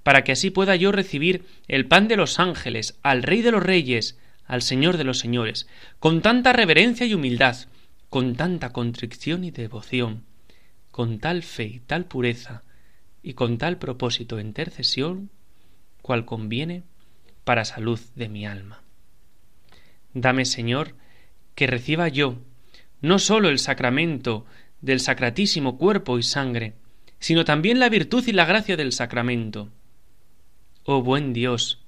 para 0.03 0.25
que 0.25 0.33
así 0.33 0.51
pueda 0.51 0.75
yo 0.75 0.91
recibir 0.91 1.45
el 1.69 1.87
pan 1.87 2.09
de 2.09 2.17
los 2.17 2.41
ángeles, 2.41 2.99
al 3.03 3.23
Rey 3.23 3.41
de 3.41 3.53
los 3.53 3.63
Reyes, 3.63 4.19
al 4.47 4.63
Señor 4.63 4.97
de 4.97 5.05
los 5.05 5.21
Señores, 5.21 5.69
con 6.01 6.23
tanta 6.23 6.53
reverencia 6.53 7.07
y 7.07 7.15
humildad, 7.15 7.57
con 8.09 8.35
tanta 8.35 8.73
contrición 8.73 9.45
y 9.45 9.53
devoción, 9.53 10.25
con 10.91 11.21
tal 11.21 11.45
fe 11.45 11.67
y 11.67 11.79
tal 11.79 12.07
pureza, 12.07 12.65
y 13.23 13.35
con 13.35 13.59
tal 13.59 13.79
propósito 13.79 14.41
intercesión 14.41 15.31
cual 16.03 16.25
conviene 16.25 16.83
para 17.45 17.65
salud 17.65 18.01
de 18.15 18.29
mi 18.29 18.47
alma. 18.47 18.83
Dame, 20.15 20.45
Señor, 20.45 20.95
que 21.55 21.67
reciba 21.67 22.09
yo 22.09 22.39
no 23.01 23.19
sólo 23.19 23.49
el 23.49 23.59
sacramento 23.59 24.45
del 24.81 25.01
sacratísimo 25.01 25.79
cuerpo 25.79 26.19
y 26.19 26.23
sangre, 26.23 26.75
sino 27.19 27.45
también 27.45 27.79
la 27.79 27.89
virtud 27.89 28.27
y 28.27 28.33
la 28.33 28.45
gracia 28.45 28.77
del 28.77 28.93
sacramento. 28.93 29.69
Oh 30.85 31.03
buen 31.03 31.33
Dios, 31.33 31.81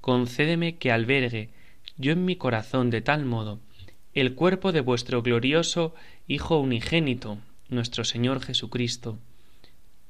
concédeme 0.00 0.76
que 0.76 0.92
albergue 0.92 1.50
yo 1.96 2.12
en 2.12 2.24
mi 2.24 2.36
corazón 2.36 2.90
de 2.90 3.00
tal 3.00 3.24
modo 3.24 3.60
el 4.14 4.34
cuerpo 4.34 4.70
de 4.72 4.80
vuestro 4.80 5.22
glorioso 5.22 5.94
Hijo 6.26 6.58
unigénito, 6.58 7.38
nuestro 7.68 8.04
Señor 8.04 8.40
Jesucristo, 8.40 9.18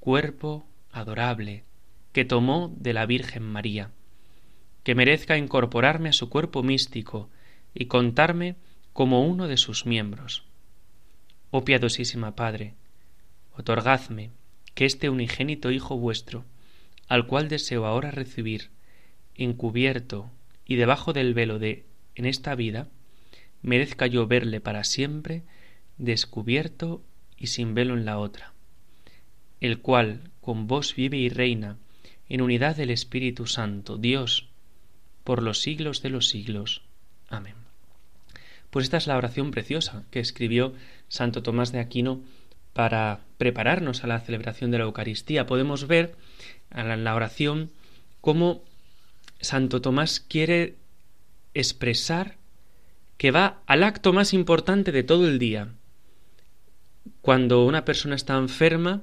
cuerpo 0.05 0.67
adorable 0.93 1.65
que 2.13 2.27
tomó 2.27 2.71
de 2.77 2.93
la 2.93 3.07
Virgen 3.07 3.43
María, 3.43 3.91
que 4.83 4.95
merezca 4.95 5.39
incorporarme 5.39 6.11
a 6.11 6.13
su 6.13 6.29
cuerpo 6.29 6.63
místico 6.63 7.31
y 7.73 7.87
contarme 7.87 8.57
como 8.93 9.27
uno 9.27 9.49
de 9.49 9.57
sus 9.57 9.87
miembros. 9.87 10.45
Oh 11.51 11.65
piadosísima 11.65 12.37
Padre, 12.37 12.75
otorgadme 13.57 14.31
que 14.75 14.85
este 14.85 15.09
unigénito 15.09 15.71
Hijo 15.71 15.97
vuestro, 15.97 16.45
al 17.09 17.27
cual 17.27 17.49
deseo 17.49 17.87
ahora 17.87 18.11
recibir, 18.11 18.69
encubierto 19.35 20.31
y 20.67 20.77
debajo 20.77 21.15
del 21.15 21.33
velo 21.33 21.59
de 21.59 21.87
en 22.15 22.27
esta 22.27 22.55
vida, 22.55 22.89
merezca 23.63 24.07
yo 24.07 24.27
verle 24.27 24.61
para 24.61 24.85
siempre 24.85 25.45
descubierto 25.97 27.03
y 27.39 27.47
sin 27.47 27.75
velo 27.75 27.95
en 27.95 28.05
la 28.05 28.19
otra 28.19 28.54
el 29.65 29.81
cual 29.81 30.21
con 30.43 30.67
vos 30.67 30.95
vive 30.95 31.17
y 31.17 31.31
reina 31.31 31.79
en 32.29 32.43
unidad 32.43 32.77
del 32.77 32.91
Espíritu 32.91 33.47
Santo, 33.47 33.97
Dios, 33.97 34.49
por 35.25 35.43
los 35.43 35.63
siglos 35.63 36.03
de 36.03 36.11
los 36.11 36.29
siglos. 36.29 36.83
Amén. 37.29 37.55
Pues 38.69 38.85
esta 38.85 38.99
es 38.99 39.07
la 39.07 39.17
oración 39.17 39.53
preciosa 39.53 40.05
que 40.11 40.21
escribió 40.21 40.75
Santo 41.09 41.43
Tomás 41.43 41.73
de 41.73 41.81
Aquino 41.81 42.21
para 42.75 43.21
prepararnos 43.39 44.05
a 44.05 44.07
la 44.07 44.21
celebración 44.21 44.71
de 44.71 44.79
la 44.79 44.85
Eucaristía. 44.85 45.47
Podemos 45.47 45.87
ver 45.87 46.15
en 46.71 47.05
la 47.05 47.15
oración 47.15 47.71
cómo 48.21 48.63
Santo 49.41 49.81
Tomás 49.81 50.21
quiere 50.21 50.75
expresar 51.55 52.37
que 53.17 53.31
va 53.31 53.63
al 53.67 53.83
acto 53.83 54.13
más 54.13 54.35
importante 54.35 54.93
de 54.93 55.05
todo 55.05 55.27
el 55.27 55.39
día. 55.39 55.69
Cuando 57.23 57.65
una 57.65 57.87
persona 57.87 58.17
está 58.17 58.37
enferma, 58.37 59.03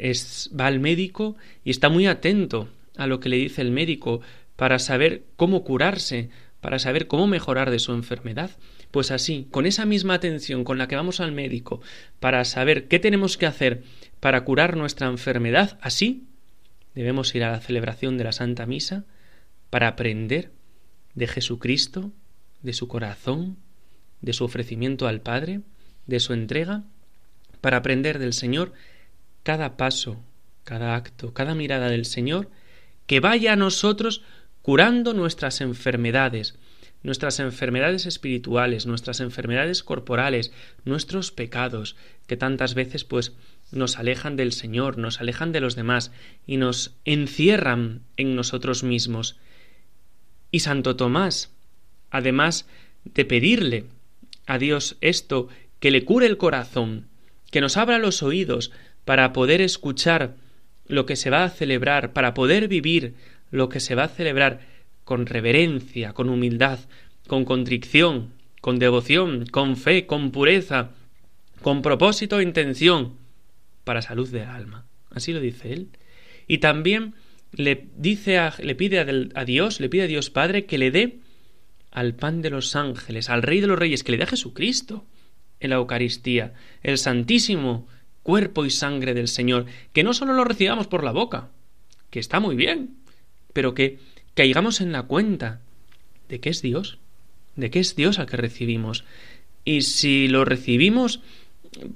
va 0.00 0.66
al 0.66 0.80
médico 0.80 1.36
y 1.64 1.70
está 1.70 1.88
muy 1.88 2.06
atento 2.06 2.68
a 2.96 3.06
lo 3.06 3.20
que 3.20 3.28
le 3.28 3.36
dice 3.36 3.62
el 3.62 3.70
médico 3.70 4.20
para 4.56 4.78
saber 4.78 5.24
cómo 5.36 5.64
curarse, 5.64 6.30
para 6.60 6.78
saber 6.78 7.06
cómo 7.06 7.26
mejorar 7.26 7.70
de 7.70 7.78
su 7.78 7.92
enfermedad. 7.92 8.50
Pues 8.90 9.10
así, 9.10 9.46
con 9.50 9.66
esa 9.66 9.84
misma 9.84 10.14
atención 10.14 10.64
con 10.64 10.78
la 10.78 10.88
que 10.88 10.96
vamos 10.96 11.20
al 11.20 11.32
médico 11.32 11.80
para 12.20 12.44
saber 12.44 12.88
qué 12.88 12.98
tenemos 12.98 13.36
que 13.36 13.46
hacer 13.46 13.82
para 14.20 14.44
curar 14.44 14.76
nuestra 14.76 15.08
enfermedad, 15.08 15.78
así 15.82 16.24
debemos 16.94 17.34
ir 17.34 17.44
a 17.44 17.52
la 17.52 17.60
celebración 17.60 18.18
de 18.18 18.24
la 18.24 18.32
Santa 18.32 18.66
Misa 18.66 19.04
para 19.70 19.88
aprender 19.88 20.50
de 21.14 21.26
Jesucristo, 21.26 22.12
de 22.62 22.72
su 22.72 22.88
corazón, 22.88 23.58
de 24.20 24.32
su 24.32 24.44
ofrecimiento 24.44 25.06
al 25.06 25.20
Padre, 25.20 25.60
de 26.06 26.20
su 26.20 26.32
entrega, 26.32 26.82
para 27.60 27.78
aprender 27.78 28.18
del 28.18 28.32
Señor 28.32 28.72
cada 29.48 29.78
paso, 29.78 30.22
cada 30.62 30.94
acto, 30.94 31.32
cada 31.32 31.54
mirada 31.54 31.88
del 31.88 32.04
Señor, 32.04 32.50
que 33.06 33.18
vaya 33.18 33.54
a 33.54 33.56
nosotros 33.56 34.20
curando 34.60 35.14
nuestras 35.14 35.62
enfermedades, 35.62 36.58
nuestras 37.02 37.40
enfermedades 37.40 38.04
espirituales, 38.04 38.84
nuestras 38.84 39.20
enfermedades 39.20 39.82
corporales, 39.82 40.52
nuestros 40.84 41.32
pecados, 41.32 41.96
que 42.26 42.36
tantas 42.36 42.74
veces 42.74 43.04
pues 43.04 43.32
nos 43.72 43.96
alejan 43.96 44.36
del 44.36 44.52
Señor, 44.52 44.98
nos 44.98 45.18
alejan 45.18 45.50
de 45.50 45.60
los 45.60 45.76
demás 45.76 46.12
y 46.46 46.58
nos 46.58 46.98
encierran 47.06 48.02
en 48.18 48.36
nosotros 48.36 48.82
mismos. 48.82 49.38
Y 50.50 50.60
Santo 50.60 50.94
Tomás, 50.94 51.54
además 52.10 52.68
de 53.02 53.24
pedirle 53.24 53.86
a 54.44 54.58
Dios 54.58 54.98
esto, 55.00 55.48
que 55.80 55.90
le 55.90 56.04
cure 56.04 56.26
el 56.26 56.36
corazón, 56.36 57.06
que 57.50 57.62
nos 57.62 57.78
abra 57.78 57.96
los 57.96 58.22
oídos 58.22 58.72
para 59.08 59.32
poder 59.32 59.62
escuchar 59.62 60.34
lo 60.86 61.06
que 61.06 61.16
se 61.16 61.30
va 61.30 61.44
a 61.44 61.48
celebrar, 61.48 62.12
para 62.12 62.34
poder 62.34 62.68
vivir 62.68 63.14
lo 63.50 63.70
que 63.70 63.80
se 63.80 63.94
va 63.94 64.04
a 64.04 64.08
celebrar 64.08 64.60
con 65.04 65.24
reverencia, 65.24 66.12
con 66.12 66.28
humildad, 66.28 66.78
con 67.26 67.46
contrición, 67.46 68.34
con 68.60 68.78
devoción, 68.78 69.46
con 69.46 69.78
fe, 69.78 70.04
con 70.04 70.30
pureza, 70.30 70.90
con 71.62 71.80
propósito 71.80 72.38
e 72.38 72.42
intención, 72.42 73.14
para 73.84 74.02
salud 74.02 74.28
de 74.28 74.42
alma. 74.42 74.84
Así 75.08 75.32
lo 75.32 75.40
dice 75.40 75.72
él. 75.72 75.88
Y 76.46 76.58
también 76.58 77.14
le 77.52 77.86
dice 77.96 78.36
a, 78.36 78.52
le 78.58 78.74
pide 78.74 78.98
a, 78.98 79.44
Dios, 79.46 79.80
le 79.80 79.88
pide 79.88 80.02
a 80.02 80.06
Dios 80.06 80.28
Padre 80.28 80.66
que 80.66 80.76
le 80.76 80.90
dé 80.90 81.20
al 81.92 82.14
pan 82.14 82.42
de 82.42 82.50
los 82.50 82.76
ángeles, 82.76 83.30
al 83.30 83.40
Rey 83.40 83.62
de 83.62 83.68
los 83.68 83.78
Reyes, 83.78 84.04
que 84.04 84.12
le 84.12 84.18
dé 84.18 84.24
a 84.24 84.26
Jesucristo, 84.36 85.06
en 85.60 85.70
la 85.70 85.76
Eucaristía, 85.76 86.52
el 86.82 86.98
santísimo 86.98 87.88
cuerpo 88.28 88.66
y 88.66 88.70
sangre 88.70 89.14
del 89.14 89.26
Señor, 89.26 89.64
que 89.94 90.02
no 90.04 90.12
solo 90.12 90.34
lo 90.34 90.44
recibamos 90.44 90.86
por 90.86 91.02
la 91.02 91.12
boca, 91.12 91.48
que 92.10 92.20
está 92.20 92.40
muy 92.40 92.56
bien, 92.56 92.90
pero 93.54 93.72
que 93.72 94.00
caigamos 94.34 94.82
en 94.82 94.92
la 94.92 95.04
cuenta 95.04 95.62
de 96.28 96.38
que 96.38 96.50
es 96.50 96.60
Dios, 96.60 96.98
de 97.56 97.70
que 97.70 97.80
es 97.80 97.96
Dios 97.96 98.18
al 98.18 98.26
que 98.26 98.36
recibimos. 98.36 99.06
Y 99.64 99.80
si 99.80 100.28
lo 100.28 100.44
recibimos, 100.44 101.22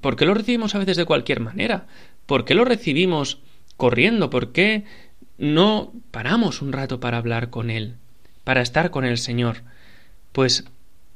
¿por 0.01 0.17
qué 0.17 0.25
lo 0.25 0.33
recibimos 0.33 0.75
a 0.75 0.79
veces 0.79 0.97
de 0.97 1.05
cualquier 1.05 1.41
manera? 1.41 1.87
¿Por 2.25 2.47
qué 2.47 2.55
lo 2.55 2.65
recibimos 2.65 3.37
corriendo? 3.77 4.31
¿Por 4.31 4.53
qué 4.53 4.85
no 5.37 5.93
paramos 6.13 6.63
un 6.63 6.73
rato 6.73 6.99
para 6.99 7.19
hablar 7.19 7.51
con 7.51 7.69
Él, 7.69 7.97
para 8.43 8.63
estar 8.63 8.91
con 8.91 9.05
el 9.05 9.19
Señor? 9.19 9.65
Pues 10.33 10.65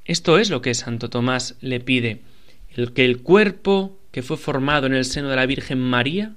esto 0.05 0.39
es 0.39 0.51
lo 0.51 0.61
que 0.61 0.75
Santo 0.75 1.09
Tomás 1.09 1.57
le 1.63 1.81
pide, 1.81 2.21
el 2.69 2.93
que 2.93 3.07
el 3.07 3.23
cuerpo 3.23 3.99
que 4.17 4.23
fue 4.23 4.39
formado 4.39 4.87
en 4.87 4.95
el 4.95 5.05
seno 5.05 5.29
de 5.29 5.37
la 5.37 5.45
Virgen 5.45 5.79
María 5.79 6.37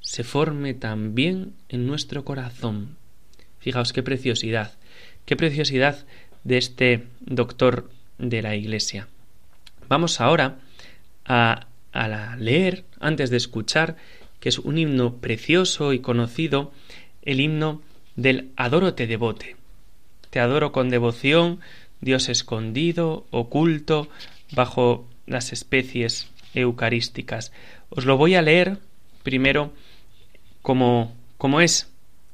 se 0.00 0.24
forme 0.24 0.72
también 0.72 1.52
en 1.68 1.86
nuestro 1.86 2.24
corazón. 2.24 2.96
Fijaos 3.58 3.92
qué 3.92 4.02
preciosidad, 4.02 4.72
qué 5.26 5.36
preciosidad 5.36 6.06
de 6.44 6.56
este 6.56 7.04
doctor 7.20 7.90
de 8.16 8.40
la 8.40 8.56
Iglesia. 8.56 9.06
Vamos 9.86 10.22
ahora 10.22 10.60
a, 11.26 11.66
a 11.92 12.36
leer, 12.38 12.86
antes 13.00 13.28
de 13.28 13.36
escuchar, 13.36 13.96
que 14.40 14.48
es 14.48 14.58
un 14.58 14.78
himno 14.78 15.16
precioso 15.16 15.92
y 15.92 15.98
conocido, 15.98 16.72
el 17.20 17.40
himno 17.40 17.82
del 18.16 18.48
Adoro 18.56 18.94
te 18.94 19.06
devote. 19.06 19.56
Te 20.30 20.40
adoro 20.40 20.72
con 20.72 20.88
devoción, 20.88 21.60
Dios 22.00 22.30
escondido, 22.30 23.26
oculto, 23.30 24.08
bajo 24.52 25.06
las 25.26 25.52
especies 25.52 26.30
eucarísticas. 26.54 27.52
Os 27.90 28.06
lo 28.06 28.16
voy 28.16 28.34
a 28.34 28.42
leer 28.42 28.78
primero 29.22 29.72
como, 30.62 31.14
como 31.36 31.60
es 31.60 31.90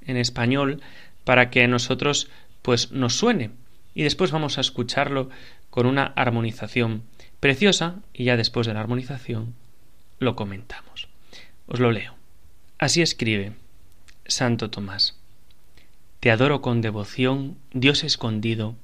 en 0.06 0.16
español 0.16 0.80
para 1.24 1.50
que 1.50 1.64
a 1.64 1.68
nosotros 1.68 2.28
pues 2.62 2.92
nos 2.92 3.14
suene 3.14 3.50
y 3.94 4.02
después 4.02 4.30
vamos 4.30 4.58
a 4.58 4.60
escucharlo 4.60 5.30
con 5.70 5.86
una 5.86 6.04
armonización 6.04 7.02
preciosa 7.40 7.96
y 8.12 8.24
ya 8.24 8.36
después 8.36 8.66
de 8.66 8.74
la 8.74 8.80
armonización 8.80 9.54
lo 10.18 10.36
comentamos. 10.36 11.08
Os 11.66 11.80
lo 11.80 11.90
leo. 11.90 12.14
Así 12.78 13.02
escribe 13.02 13.52
Santo 14.26 14.70
Tomás. 14.70 15.16
Te 16.20 16.30
adoro 16.30 16.62
con 16.62 16.80
devoción, 16.80 17.58
Dios 17.72 18.02
escondido, 18.02 18.76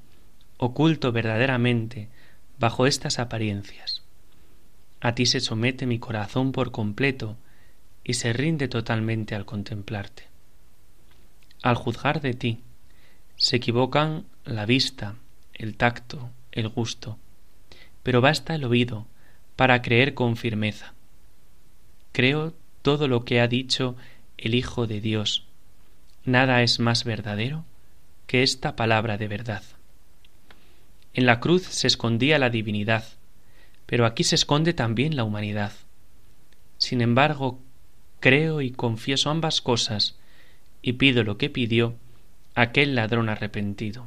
oculto 0.58 1.10
verdaderamente 1.10 2.08
bajo 2.58 2.86
estas 2.86 3.18
apariencias. 3.18 3.99
A 5.00 5.14
ti 5.14 5.26
se 5.26 5.40
somete 5.40 5.86
mi 5.86 5.98
corazón 5.98 6.52
por 6.52 6.72
completo 6.72 7.36
y 8.04 8.14
se 8.14 8.32
rinde 8.32 8.68
totalmente 8.68 9.34
al 9.34 9.46
contemplarte. 9.46 10.24
Al 11.62 11.74
juzgar 11.74 12.20
de 12.20 12.34
ti, 12.34 12.60
se 13.36 13.56
equivocan 13.56 14.26
la 14.44 14.66
vista, 14.66 15.16
el 15.54 15.76
tacto, 15.76 16.30
el 16.52 16.68
gusto, 16.68 17.18
pero 18.02 18.20
basta 18.20 18.54
el 18.54 18.64
oído 18.64 19.06
para 19.56 19.82
creer 19.82 20.14
con 20.14 20.36
firmeza. 20.36 20.94
Creo 22.12 22.54
todo 22.82 23.08
lo 23.08 23.24
que 23.24 23.40
ha 23.40 23.48
dicho 23.48 23.96
el 24.36 24.54
Hijo 24.54 24.86
de 24.86 25.00
Dios. 25.00 25.44
Nada 26.24 26.62
es 26.62 26.80
más 26.80 27.04
verdadero 27.04 27.64
que 28.26 28.42
esta 28.42 28.76
palabra 28.76 29.18
de 29.18 29.28
verdad. 29.28 29.62
En 31.12 31.26
la 31.26 31.40
cruz 31.40 31.64
se 31.64 31.86
escondía 31.86 32.38
la 32.38 32.50
divinidad, 32.50 33.04
pero 33.90 34.06
aquí 34.06 34.22
se 34.22 34.36
esconde 34.36 34.72
también 34.72 35.16
la 35.16 35.24
humanidad. 35.24 35.72
Sin 36.78 37.00
embargo, 37.00 37.58
creo 38.20 38.60
y 38.60 38.70
confieso 38.70 39.30
ambas 39.30 39.60
cosas, 39.60 40.16
y 40.80 40.92
pido 40.92 41.24
lo 41.24 41.38
que 41.38 41.50
pidió 41.50 41.96
aquel 42.54 42.94
ladrón 42.94 43.28
arrepentido. 43.28 44.06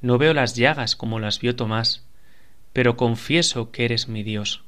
No 0.00 0.16
veo 0.16 0.32
las 0.32 0.54
llagas 0.54 0.94
como 0.94 1.18
las 1.18 1.40
vio 1.40 1.56
Tomás, 1.56 2.06
pero 2.72 2.96
confieso 2.96 3.72
que 3.72 3.84
eres 3.84 4.06
mi 4.06 4.22
Dios. 4.22 4.62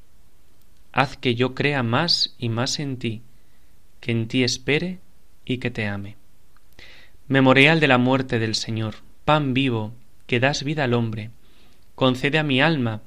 Haz 0.91 1.17
que 1.17 1.37
yo 1.37 1.55
crea 1.55 1.85
más 1.85 2.35
y 2.37 2.49
más 2.49 2.81
en 2.81 2.99
ti, 2.99 3.23
que 4.01 4.11
en 4.11 4.27
ti 4.27 4.43
espere 4.43 4.99
y 5.45 5.59
que 5.59 5.71
te 5.71 5.87
ame. 5.87 6.17
Memorial 7.29 7.79
de 7.79 7.87
la 7.87 7.99
muerte 7.99 8.41
del 8.41 8.57
Señor, 8.57 8.97
pan 9.25 9.55
vivo 9.55 9.95
que 10.27 10.41
das 10.41 10.65
vida 10.65 10.83
al 10.83 10.95
hombre, 10.95 11.31
concede 11.95 12.41
a 12.41 12.43
mi 12.43 12.61
alma 12.61 13.03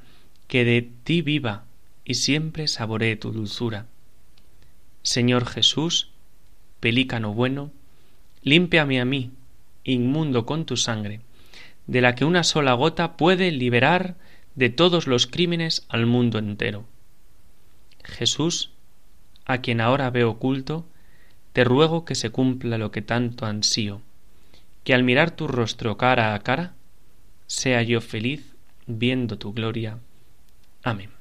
que 0.52 0.66
de 0.66 0.82
ti 0.82 1.22
viva 1.22 1.64
y 2.04 2.16
siempre 2.16 2.68
saboree 2.68 3.16
tu 3.16 3.32
dulzura. 3.32 3.86
Señor 5.02 5.46
Jesús, 5.46 6.10
pelícano 6.82 7.34
bueno, 7.34 7.72
límpiame 8.44 9.00
a 9.00 9.06
mí, 9.06 9.32
inmundo 9.86 10.46
con 10.46 10.66
tu 10.66 10.76
sangre, 10.76 11.22
de 11.88 12.02
la 12.02 12.16
que 12.16 12.26
una 12.26 12.44
sola 12.44 12.74
gota 12.74 13.16
puede 13.16 13.50
liberar 13.54 14.18
de 14.56 14.70
todos 14.70 15.08
los 15.08 15.26
crímenes 15.26 15.86
al 15.88 16.06
mundo 16.06 16.38
entero. 16.38 16.84
Jesús, 18.04 18.72
a 19.46 19.60
quien 19.60 19.80
ahora 19.80 20.10
veo 20.10 20.32
oculto, 20.32 20.86
te 21.54 21.64
ruego 21.64 22.04
que 22.04 22.16
se 22.16 22.30
cumpla 22.30 22.78
lo 22.78 22.92
que 22.92 23.02
tanto 23.02 23.46
ansío, 23.46 24.02
que 24.84 24.94
al 24.94 25.04
mirar 25.04 25.32
tu 25.32 25.48
rostro 25.48 25.96
cara 25.96 26.34
a 26.34 26.40
cara, 26.40 26.74
sea 27.48 27.84
yo 27.84 28.02
feliz 28.02 28.54
viendo 28.86 29.38
tu 29.38 29.54
gloria. 29.54 29.98
Amén. 30.84 31.12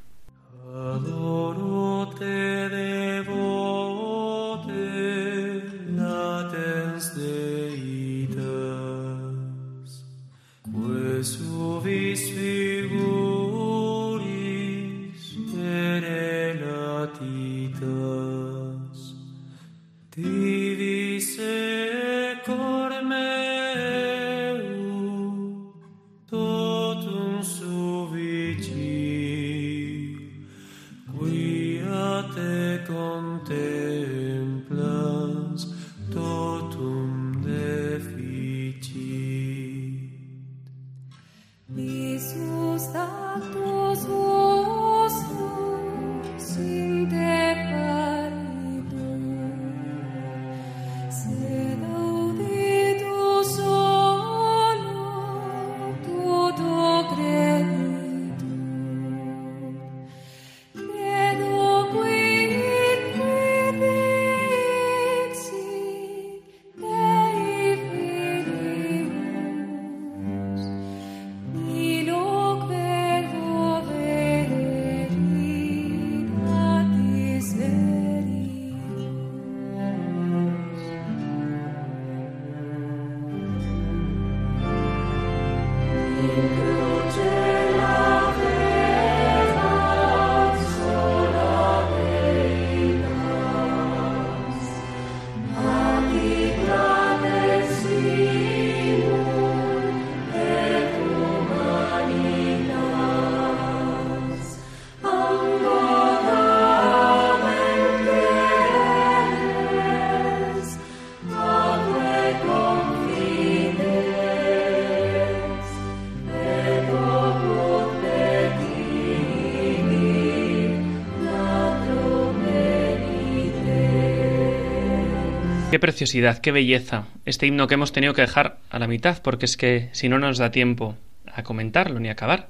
Preciosidad, 125.80 126.38
qué 126.38 126.52
belleza. 126.52 127.06
Este 127.24 127.46
himno 127.46 127.66
que 127.66 127.74
hemos 127.74 127.92
tenido 127.92 128.14
que 128.14 128.22
dejar 128.22 128.58
a 128.70 128.78
la 128.78 128.86
mitad, 128.86 129.20
porque 129.22 129.46
es 129.46 129.56
que 129.56 129.88
si 129.92 130.08
no 130.08 130.18
nos 130.18 130.38
da 130.38 130.50
tiempo 130.50 130.96
a 131.26 131.42
comentarlo 131.42 131.98
ni 131.98 132.08
a 132.08 132.12
acabar. 132.12 132.48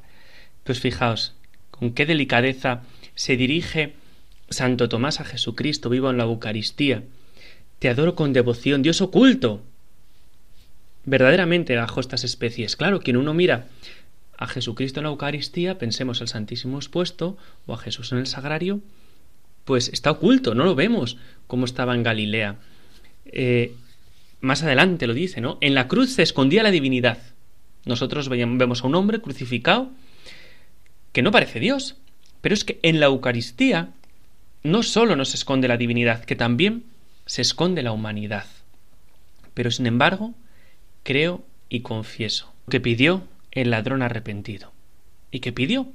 Pues 0.65 0.81
fijaos, 0.81 1.35
con 1.71 1.93
qué 1.93 2.07
delicadeza 2.07 2.83
se 3.15 3.37
dirige 3.37 3.95
Santo 4.51 4.89
Tomás 4.89 5.21
a 5.21 5.25
Jesucristo 5.25 5.89
vivo 5.89 6.11
en 6.11 6.19
la 6.19 6.25
Eucaristía. 6.25 7.05
Te 7.79 7.89
adoro 7.89 8.15
con 8.15 8.33
devoción, 8.33 8.83
Dios 8.83 9.01
oculto. 9.01 9.63
Verdaderamente 11.05 11.77
bajo 11.77 12.01
estas 12.01 12.25
especies. 12.25 12.77
Claro, 12.77 13.01
quien 13.01 13.17
uno 13.17 13.33
mira 13.33 13.69
a 14.37 14.47
Jesucristo 14.47 15.01
en 15.01 15.05
la 15.05 15.11
Eucaristía, 15.11 15.79
pensemos 15.79 16.21
el 16.21 16.29
Santísimo 16.29 16.79
expuesto, 16.79 17.39
o 17.67 17.75
a 17.75 17.79
Jesús 17.79 18.13
en 18.13 18.19
el 18.19 18.27
Sagrario, 18.27 18.81
pues 19.65 19.89
está 19.89 20.11
oculto, 20.11 20.55
no 20.55 20.65
lo 20.65 20.75
vemos 20.75 21.17
como 21.47 21.65
estaba 21.65 21.95
en 21.95 22.03
Galilea. 22.03 22.57
Eh, 23.33 23.75
más 24.41 24.63
adelante 24.63 25.07
lo 25.07 25.15
dice, 25.15 25.41
¿no? 25.41 25.59
En 25.61 25.75
la 25.75 25.89
cruz 25.89 26.15
se 26.15 26.23
escondía 26.23 26.63
la 26.63 26.71
divinidad. 26.71 27.19
Nosotros 27.85 28.29
vemos 28.29 28.83
a 28.83 28.87
un 28.87 28.95
hombre 28.95 29.21
crucificado 29.21 29.91
que 31.13 31.23
no 31.23 31.31
parece 31.31 31.61
Dios, 31.61 31.97
pero 32.41 32.55
es 32.55 32.65
que 32.65 32.79
en 32.83 33.01
la 33.01 33.07
Eucaristía 33.07 33.91
no 34.63 34.83
solo 34.83 35.17
nos 35.17 35.35
esconde 35.35 35.69
la 35.69 35.77
divinidad, 35.77 36.25
que 36.25 36.37
también 36.37 36.85
se 37.27 37.43
esconde 37.43 37.83
la 37.83 37.93
humanidad. 37.93 38.47
Pero 39.55 39.71
sin 39.71 39.87
embargo, 39.87 40.35
creo 41.03 41.45
y 41.69 41.81
confieso 41.81 42.53
que 42.69 42.81
pidió 42.81 43.25
el 43.53 43.71
ladrón 43.71 44.03
arrepentido. 44.03 44.73
¿Y 45.31 45.41
qué 45.41 45.53
pidió? 45.53 45.89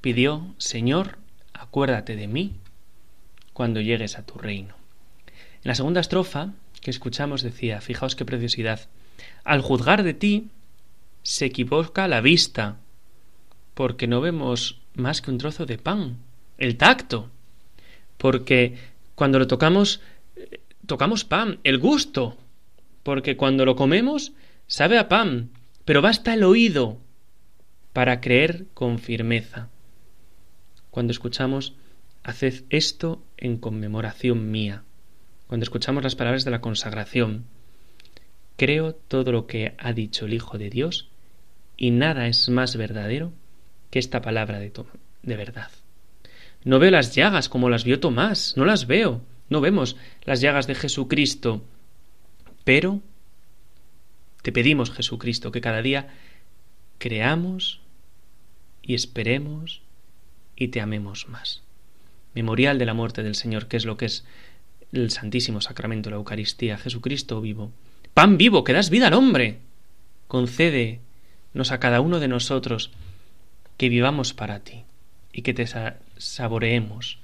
Pidió, 0.00 0.54
Señor, 0.58 1.18
acuérdate 1.52 2.16
de 2.16 2.28
mí 2.28 2.54
cuando 3.52 3.80
llegues 3.80 4.16
a 4.18 4.24
tu 4.24 4.38
reino. 4.38 4.79
En 5.62 5.68
la 5.68 5.74
segunda 5.74 6.00
estrofa 6.00 6.52
que 6.80 6.90
escuchamos 6.90 7.42
decía, 7.42 7.80
fijaos 7.80 8.16
qué 8.16 8.24
preciosidad, 8.24 8.88
al 9.44 9.60
juzgar 9.60 10.02
de 10.02 10.14
ti 10.14 10.48
se 11.22 11.44
equivoca 11.46 12.08
la 12.08 12.22
vista, 12.22 12.78
porque 13.74 14.06
no 14.06 14.22
vemos 14.22 14.80
más 14.94 15.20
que 15.20 15.30
un 15.30 15.38
trozo 15.38 15.66
de 15.66 15.76
pan, 15.76 16.16
el 16.56 16.76
tacto, 16.76 17.28
porque 18.16 18.76
cuando 19.14 19.38
lo 19.38 19.46
tocamos, 19.46 20.00
tocamos 20.86 21.24
pan, 21.24 21.60
el 21.64 21.78
gusto, 21.78 22.38
porque 23.02 23.36
cuando 23.36 23.66
lo 23.66 23.76
comemos, 23.76 24.32
sabe 24.66 24.98
a 24.98 25.08
pan, 25.08 25.50
pero 25.84 26.00
basta 26.00 26.32
el 26.32 26.42
oído 26.42 26.98
para 27.92 28.20
creer 28.20 28.66
con 28.72 28.98
firmeza. 28.98 29.68
Cuando 30.90 31.12
escuchamos, 31.12 31.74
haced 32.22 32.64
esto 32.70 33.22
en 33.36 33.58
conmemoración 33.58 34.50
mía. 34.50 34.84
Cuando 35.50 35.64
escuchamos 35.64 36.04
las 36.04 36.14
palabras 36.14 36.44
de 36.44 36.52
la 36.52 36.60
consagración, 36.60 37.44
creo 38.56 38.94
todo 38.94 39.32
lo 39.32 39.48
que 39.48 39.74
ha 39.78 39.92
dicho 39.92 40.26
el 40.26 40.34
Hijo 40.34 40.58
de 40.58 40.70
Dios 40.70 41.08
y 41.76 41.90
nada 41.90 42.28
es 42.28 42.48
más 42.48 42.76
verdadero 42.76 43.32
que 43.90 43.98
esta 43.98 44.22
palabra 44.22 44.60
de, 44.60 44.72
de 45.24 45.36
verdad. 45.36 45.72
No 46.62 46.78
veo 46.78 46.92
las 46.92 47.16
llagas 47.16 47.48
como 47.48 47.68
las 47.68 47.82
vio 47.82 47.98
Tomás, 47.98 48.54
no 48.56 48.64
las 48.64 48.86
veo, 48.86 49.22
no 49.48 49.60
vemos 49.60 49.96
las 50.22 50.40
llagas 50.40 50.68
de 50.68 50.76
Jesucristo, 50.76 51.64
pero 52.62 53.00
te 54.42 54.52
pedimos, 54.52 54.92
Jesucristo, 54.92 55.50
que 55.50 55.60
cada 55.60 55.82
día 55.82 56.10
creamos 56.98 57.80
y 58.82 58.94
esperemos 58.94 59.82
y 60.54 60.68
te 60.68 60.80
amemos 60.80 61.28
más. 61.28 61.64
Memorial 62.36 62.78
de 62.78 62.86
la 62.86 62.94
muerte 62.94 63.24
del 63.24 63.34
Señor, 63.34 63.66
que 63.66 63.78
es 63.78 63.84
lo 63.84 63.96
que 63.96 64.06
es 64.06 64.24
el 64.92 65.10
Santísimo 65.10 65.60
Sacramento, 65.60 66.10
la 66.10 66.16
Eucaristía, 66.16 66.78
Jesucristo 66.78 67.40
vivo. 67.40 67.72
Pan 68.14 68.36
vivo, 68.38 68.64
que 68.64 68.72
das 68.72 68.90
vida 68.90 69.06
al 69.08 69.14
hombre. 69.14 69.58
Concédenos 70.28 71.70
a 71.70 71.80
cada 71.80 72.00
uno 72.00 72.20
de 72.20 72.28
nosotros 72.28 72.90
que 73.76 73.88
vivamos 73.88 74.34
para 74.34 74.60
ti 74.60 74.84
y 75.32 75.42
que 75.42 75.54
te 75.54 75.66
saboreemos. 76.18 77.18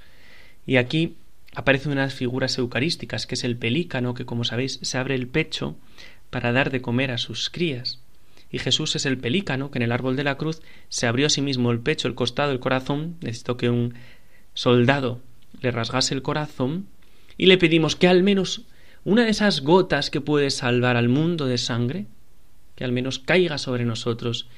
Y 0.66 0.76
aquí 0.76 1.16
aparecen 1.54 1.92
unas 1.92 2.14
figuras 2.14 2.56
eucarísticas, 2.58 3.26
que 3.26 3.34
es 3.34 3.44
el 3.44 3.56
pelícano, 3.56 4.14
que 4.14 4.26
como 4.26 4.44
sabéis 4.44 4.78
se 4.82 4.98
abre 4.98 5.14
el 5.14 5.26
pecho 5.26 5.76
para 6.30 6.52
dar 6.52 6.70
de 6.70 6.82
comer 6.82 7.10
a 7.10 7.18
sus 7.18 7.50
crías. 7.50 8.00
Y 8.50 8.58
Jesús 8.58 8.94
es 8.96 9.06
el 9.06 9.18
pelícano, 9.18 9.70
que 9.70 9.78
en 9.78 9.82
el 9.82 9.92
árbol 9.92 10.16
de 10.16 10.24
la 10.24 10.36
cruz 10.36 10.62
se 10.88 11.06
abrió 11.06 11.26
a 11.26 11.30
sí 11.30 11.42
mismo 11.42 11.72
el 11.72 11.80
pecho, 11.80 12.08
el 12.08 12.14
costado, 12.14 12.52
el 12.52 12.60
corazón, 12.60 13.16
necesitó 13.20 13.56
que 13.56 13.70
un 13.70 13.94
soldado 14.54 15.20
le 15.60 15.70
rasgase 15.70 16.14
el 16.14 16.22
corazón, 16.22 16.86
y 17.36 17.46
le 17.46 17.58
pedimos 17.58 17.96
que 17.96 18.08
al 18.08 18.22
menos 18.22 18.62
una 19.04 19.24
de 19.24 19.30
esas 19.30 19.60
gotas 19.60 20.10
que 20.10 20.20
puede 20.20 20.50
salvar 20.50 20.96
al 20.96 21.08
mundo 21.08 21.46
de 21.46 21.58
sangre, 21.58 22.06
que 22.74 22.84
al 22.84 22.92
menos 22.92 23.18
caiga 23.18 23.58
sobre 23.58 23.84
nosotros 23.84 24.48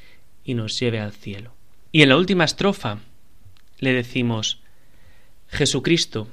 y 0.45 0.55
nos 0.55 0.79
lleve 0.79 1.01
al 1.01 1.13
cielo. 1.13 1.53
Y 1.93 2.03
en 2.03 2.09
la 2.09 2.17
última 2.17 2.45
estrofa 2.45 2.99
le 3.79 3.93
decimos, 3.93 4.61
Jesucristo, 5.49 6.29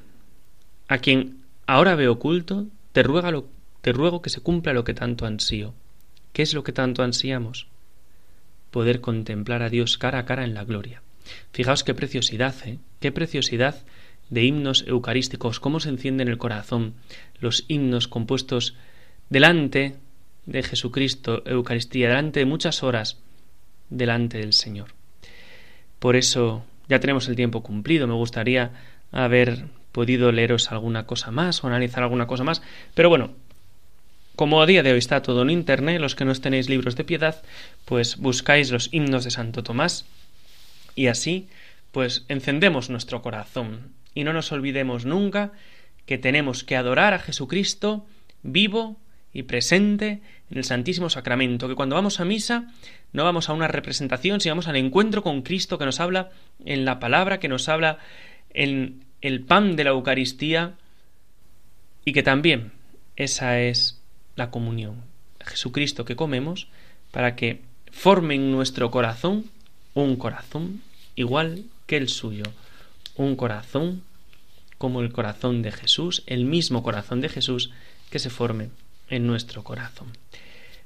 a 0.87 0.99
quien 0.99 1.41
ahora 1.67 1.95
veo 1.95 2.13
oculto, 2.13 2.67
te, 2.91 3.03
te 3.81 3.93
ruego 3.93 4.21
que 4.21 4.29
se 4.29 4.41
cumpla 4.41 4.73
lo 4.73 4.83
que 4.83 4.93
tanto 4.93 5.25
ansío. 5.25 5.73
¿Qué 6.33 6.41
es 6.41 6.53
lo 6.53 6.63
que 6.63 6.73
tanto 6.73 7.03
ansiamos? 7.03 7.67
Poder 8.71 9.01
contemplar 9.01 9.61
a 9.61 9.69
Dios 9.69 9.97
cara 9.97 10.19
a 10.19 10.25
cara 10.25 10.43
en 10.43 10.53
la 10.53 10.63
gloria. 10.65 11.01
Fijaos 11.51 11.83
qué 11.83 11.93
preciosidad, 11.93 12.55
¿eh? 12.65 12.79
Qué 12.99 13.11
preciosidad 13.11 13.83
de 14.29 14.43
himnos 14.43 14.85
eucarísticos, 14.87 15.59
cómo 15.59 15.79
se 15.79 15.89
enciende 15.89 16.23
en 16.23 16.29
el 16.29 16.37
corazón 16.37 16.93
los 17.39 17.65
himnos 17.67 18.07
compuestos 18.07 18.75
delante 19.29 19.95
de 20.45 20.63
Jesucristo, 20.63 21.43
Eucaristía, 21.45 22.09
delante 22.09 22.39
de 22.39 22.45
muchas 22.45 22.83
horas, 22.83 23.19
delante 23.89 24.37
del 24.37 24.53
Señor. 24.53 24.93
Por 25.99 26.15
eso 26.15 26.63
ya 26.87 26.99
tenemos 26.99 27.27
el 27.27 27.35
tiempo 27.35 27.63
cumplido. 27.63 28.07
Me 28.07 28.13
gustaría 28.13 28.71
haber 29.11 29.65
podido 29.91 30.31
leeros 30.31 30.71
alguna 30.71 31.05
cosa 31.05 31.31
más 31.31 31.63
o 31.63 31.67
analizar 31.67 32.03
alguna 32.03 32.27
cosa 32.27 32.43
más. 32.43 32.61
Pero 32.93 33.09
bueno, 33.09 33.31
como 34.35 34.61
a 34.61 34.65
día 34.65 34.83
de 34.83 34.91
hoy 34.91 34.99
está 34.99 35.21
todo 35.21 35.41
en 35.41 35.49
Internet, 35.49 36.01
los 36.01 36.15
que 36.15 36.25
no 36.25 36.35
tenéis 36.35 36.69
libros 36.69 36.95
de 36.95 37.05
piedad, 37.05 37.41
pues 37.85 38.17
buscáis 38.17 38.71
los 38.71 38.93
himnos 38.93 39.23
de 39.23 39.31
Santo 39.31 39.63
Tomás 39.63 40.05
y 40.95 41.07
así 41.07 41.47
pues 41.91 42.25
encendemos 42.27 42.89
nuestro 42.89 43.21
corazón 43.21 43.93
y 44.15 44.23
no 44.23 44.33
nos 44.33 44.51
olvidemos 44.51 45.05
nunca 45.05 45.51
que 46.07 46.17
tenemos 46.17 46.63
que 46.63 46.75
adorar 46.75 47.13
a 47.13 47.19
Jesucristo 47.19 48.07
vivo 48.41 48.97
y 49.33 49.43
presente 49.43 50.21
en 50.49 50.57
el 50.57 50.63
Santísimo 50.63 51.09
Sacramento, 51.09 51.67
que 51.67 51.75
cuando 51.75 51.95
vamos 51.95 52.19
a 52.19 52.25
misa 52.25 52.71
no 53.11 53.23
vamos 53.23 53.49
a 53.49 53.53
una 53.53 53.67
representación, 53.67 54.39
sino 54.39 54.53
vamos 54.53 54.67
al 54.67 54.77
encuentro 54.77 55.21
con 55.21 55.41
Cristo 55.41 55.77
que 55.77 55.85
nos 55.85 55.99
habla 55.99 56.31
en 56.63 56.85
la 56.85 56.99
palabra, 56.99 57.39
que 57.39 57.49
nos 57.49 57.69
habla 57.69 57.99
en 58.53 59.03
el 59.21 59.41
pan 59.41 59.75
de 59.75 59.83
la 59.83 59.89
Eucaristía 59.91 60.73
y 62.05 62.13
que 62.13 62.23
también 62.23 62.71
esa 63.15 63.59
es 63.59 64.01
la 64.35 64.51
comunión. 64.51 65.03
Jesucristo 65.45 66.05
que 66.05 66.15
comemos 66.15 66.67
para 67.11 67.35
que 67.35 67.61
forme 67.91 68.35
en 68.35 68.51
nuestro 68.51 68.91
corazón 68.91 69.45
un 69.93 70.15
corazón 70.15 70.81
igual 71.15 71.63
que 71.87 71.97
el 71.97 72.09
suyo, 72.09 72.43
un 73.15 73.35
corazón 73.35 74.03
como 74.77 75.01
el 75.01 75.11
corazón 75.11 75.61
de 75.61 75.71
Jesús, 75.71 76.23
el 76.27 76.45
mismo 76.45 76.83
corazón 76.83 77.21
de 77.21 77.29
Jesús 77.29 77.71
que 78.09 78.19
se 78.19 78.29
forme 78.29 78.69
en 79.09 79.25
nuestro 79.27 79.63
corazón. 79.63 80.07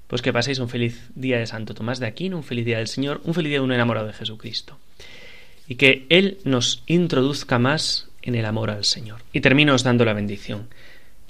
Pues 0.08 0.22
que 0.22 0.34
paséis 0.34 0.60
un 0.60 0.70
feliz 0.70 1.10
día 1.15 1.38
de 1.38 1.48
Santo 1.48 1.74
Tomás 1.74 2.00
de 2.00 2.08
Aquino, 2.08 2.38
un 2.38 2.44
feliz 2.44 2.65
día 2.65 2.78
del 2.78 2.88
Señor, 2.88 3.22
un 3.24 3.34
feliz 3.34 3.50
día 3.50 3.60
de 3.60 3.65
un 3.65 3.72
enamorado 3.72 4.08
de 4.08 4.13
Jesucristo. 4.13 4.78
Y 5.68 5.76
que 5.76 6.06
Él 6.10 6.39
nos 6.46 6.84
introduzca 6.88 7.60
más 7.60 8.08
en 8.22 8.36
el 8.36 8.46
amor 8.46 8.72
al 8.72 8.86
Señor. 8.86 9.22
Y 9.34 9.42
termino 9.42 9.76
os 9.76 9.84
dando 9.84 10.06
la 10.06 10.13
bendición. 10.13 10.68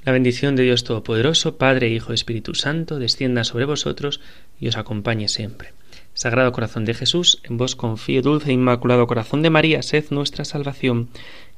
La 0.06 0.14
bendición 0.14 0.56
de 0.56 0.64
Dios 0.64 0.86
Todopoderoso, 0.86 1.58
Padre, 1.58 1.90
Hijo 1.90 2.14
y 2.14 2.16
Espíritu 2.16 2.56
Santo, 2.56 3.00
descienda 3.00 3.44
sobre 3.44 3.66
vosotros 3.66 4.22
y 4.60 4.70
os 4.70 4.78
acompañe 4.78 5.28
siempre. 5.28 5.74
Sagrado 6.20 6.52
Corazón 6.52 6.84
de 6.84 6.94
Jesús, 6.94 7.40
en 7.46 7.56
vos 7.56 7.78
confío, 7.78 8.22
dulce 8.22 8.50
e 8.50 8.54
inmaculado 8.54 9.08
Corazón 9.08 9.42
de 9.42 9.50
María, 9.50 9.80
sed 9.82 10.12
nuestra 10.12 10.44
salvación. 10.44 11.08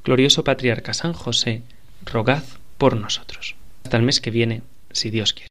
Glorioso 0.06 0.44
Patriarca 0.44 0.94
San 0.94 1.14
José, 1.14 1.64
rogad 2.06 2.44
por 2.78 2.96
nosotros. 2.96 3.56
Hasta 3.84 3.98
el 3.98 4.04
mes 4.04 4.22
que 4.22 4.30
viene, 4.30 4.62
si 4.92 5.10
Dios 5.10 5.34
quiere. 5.34 5.51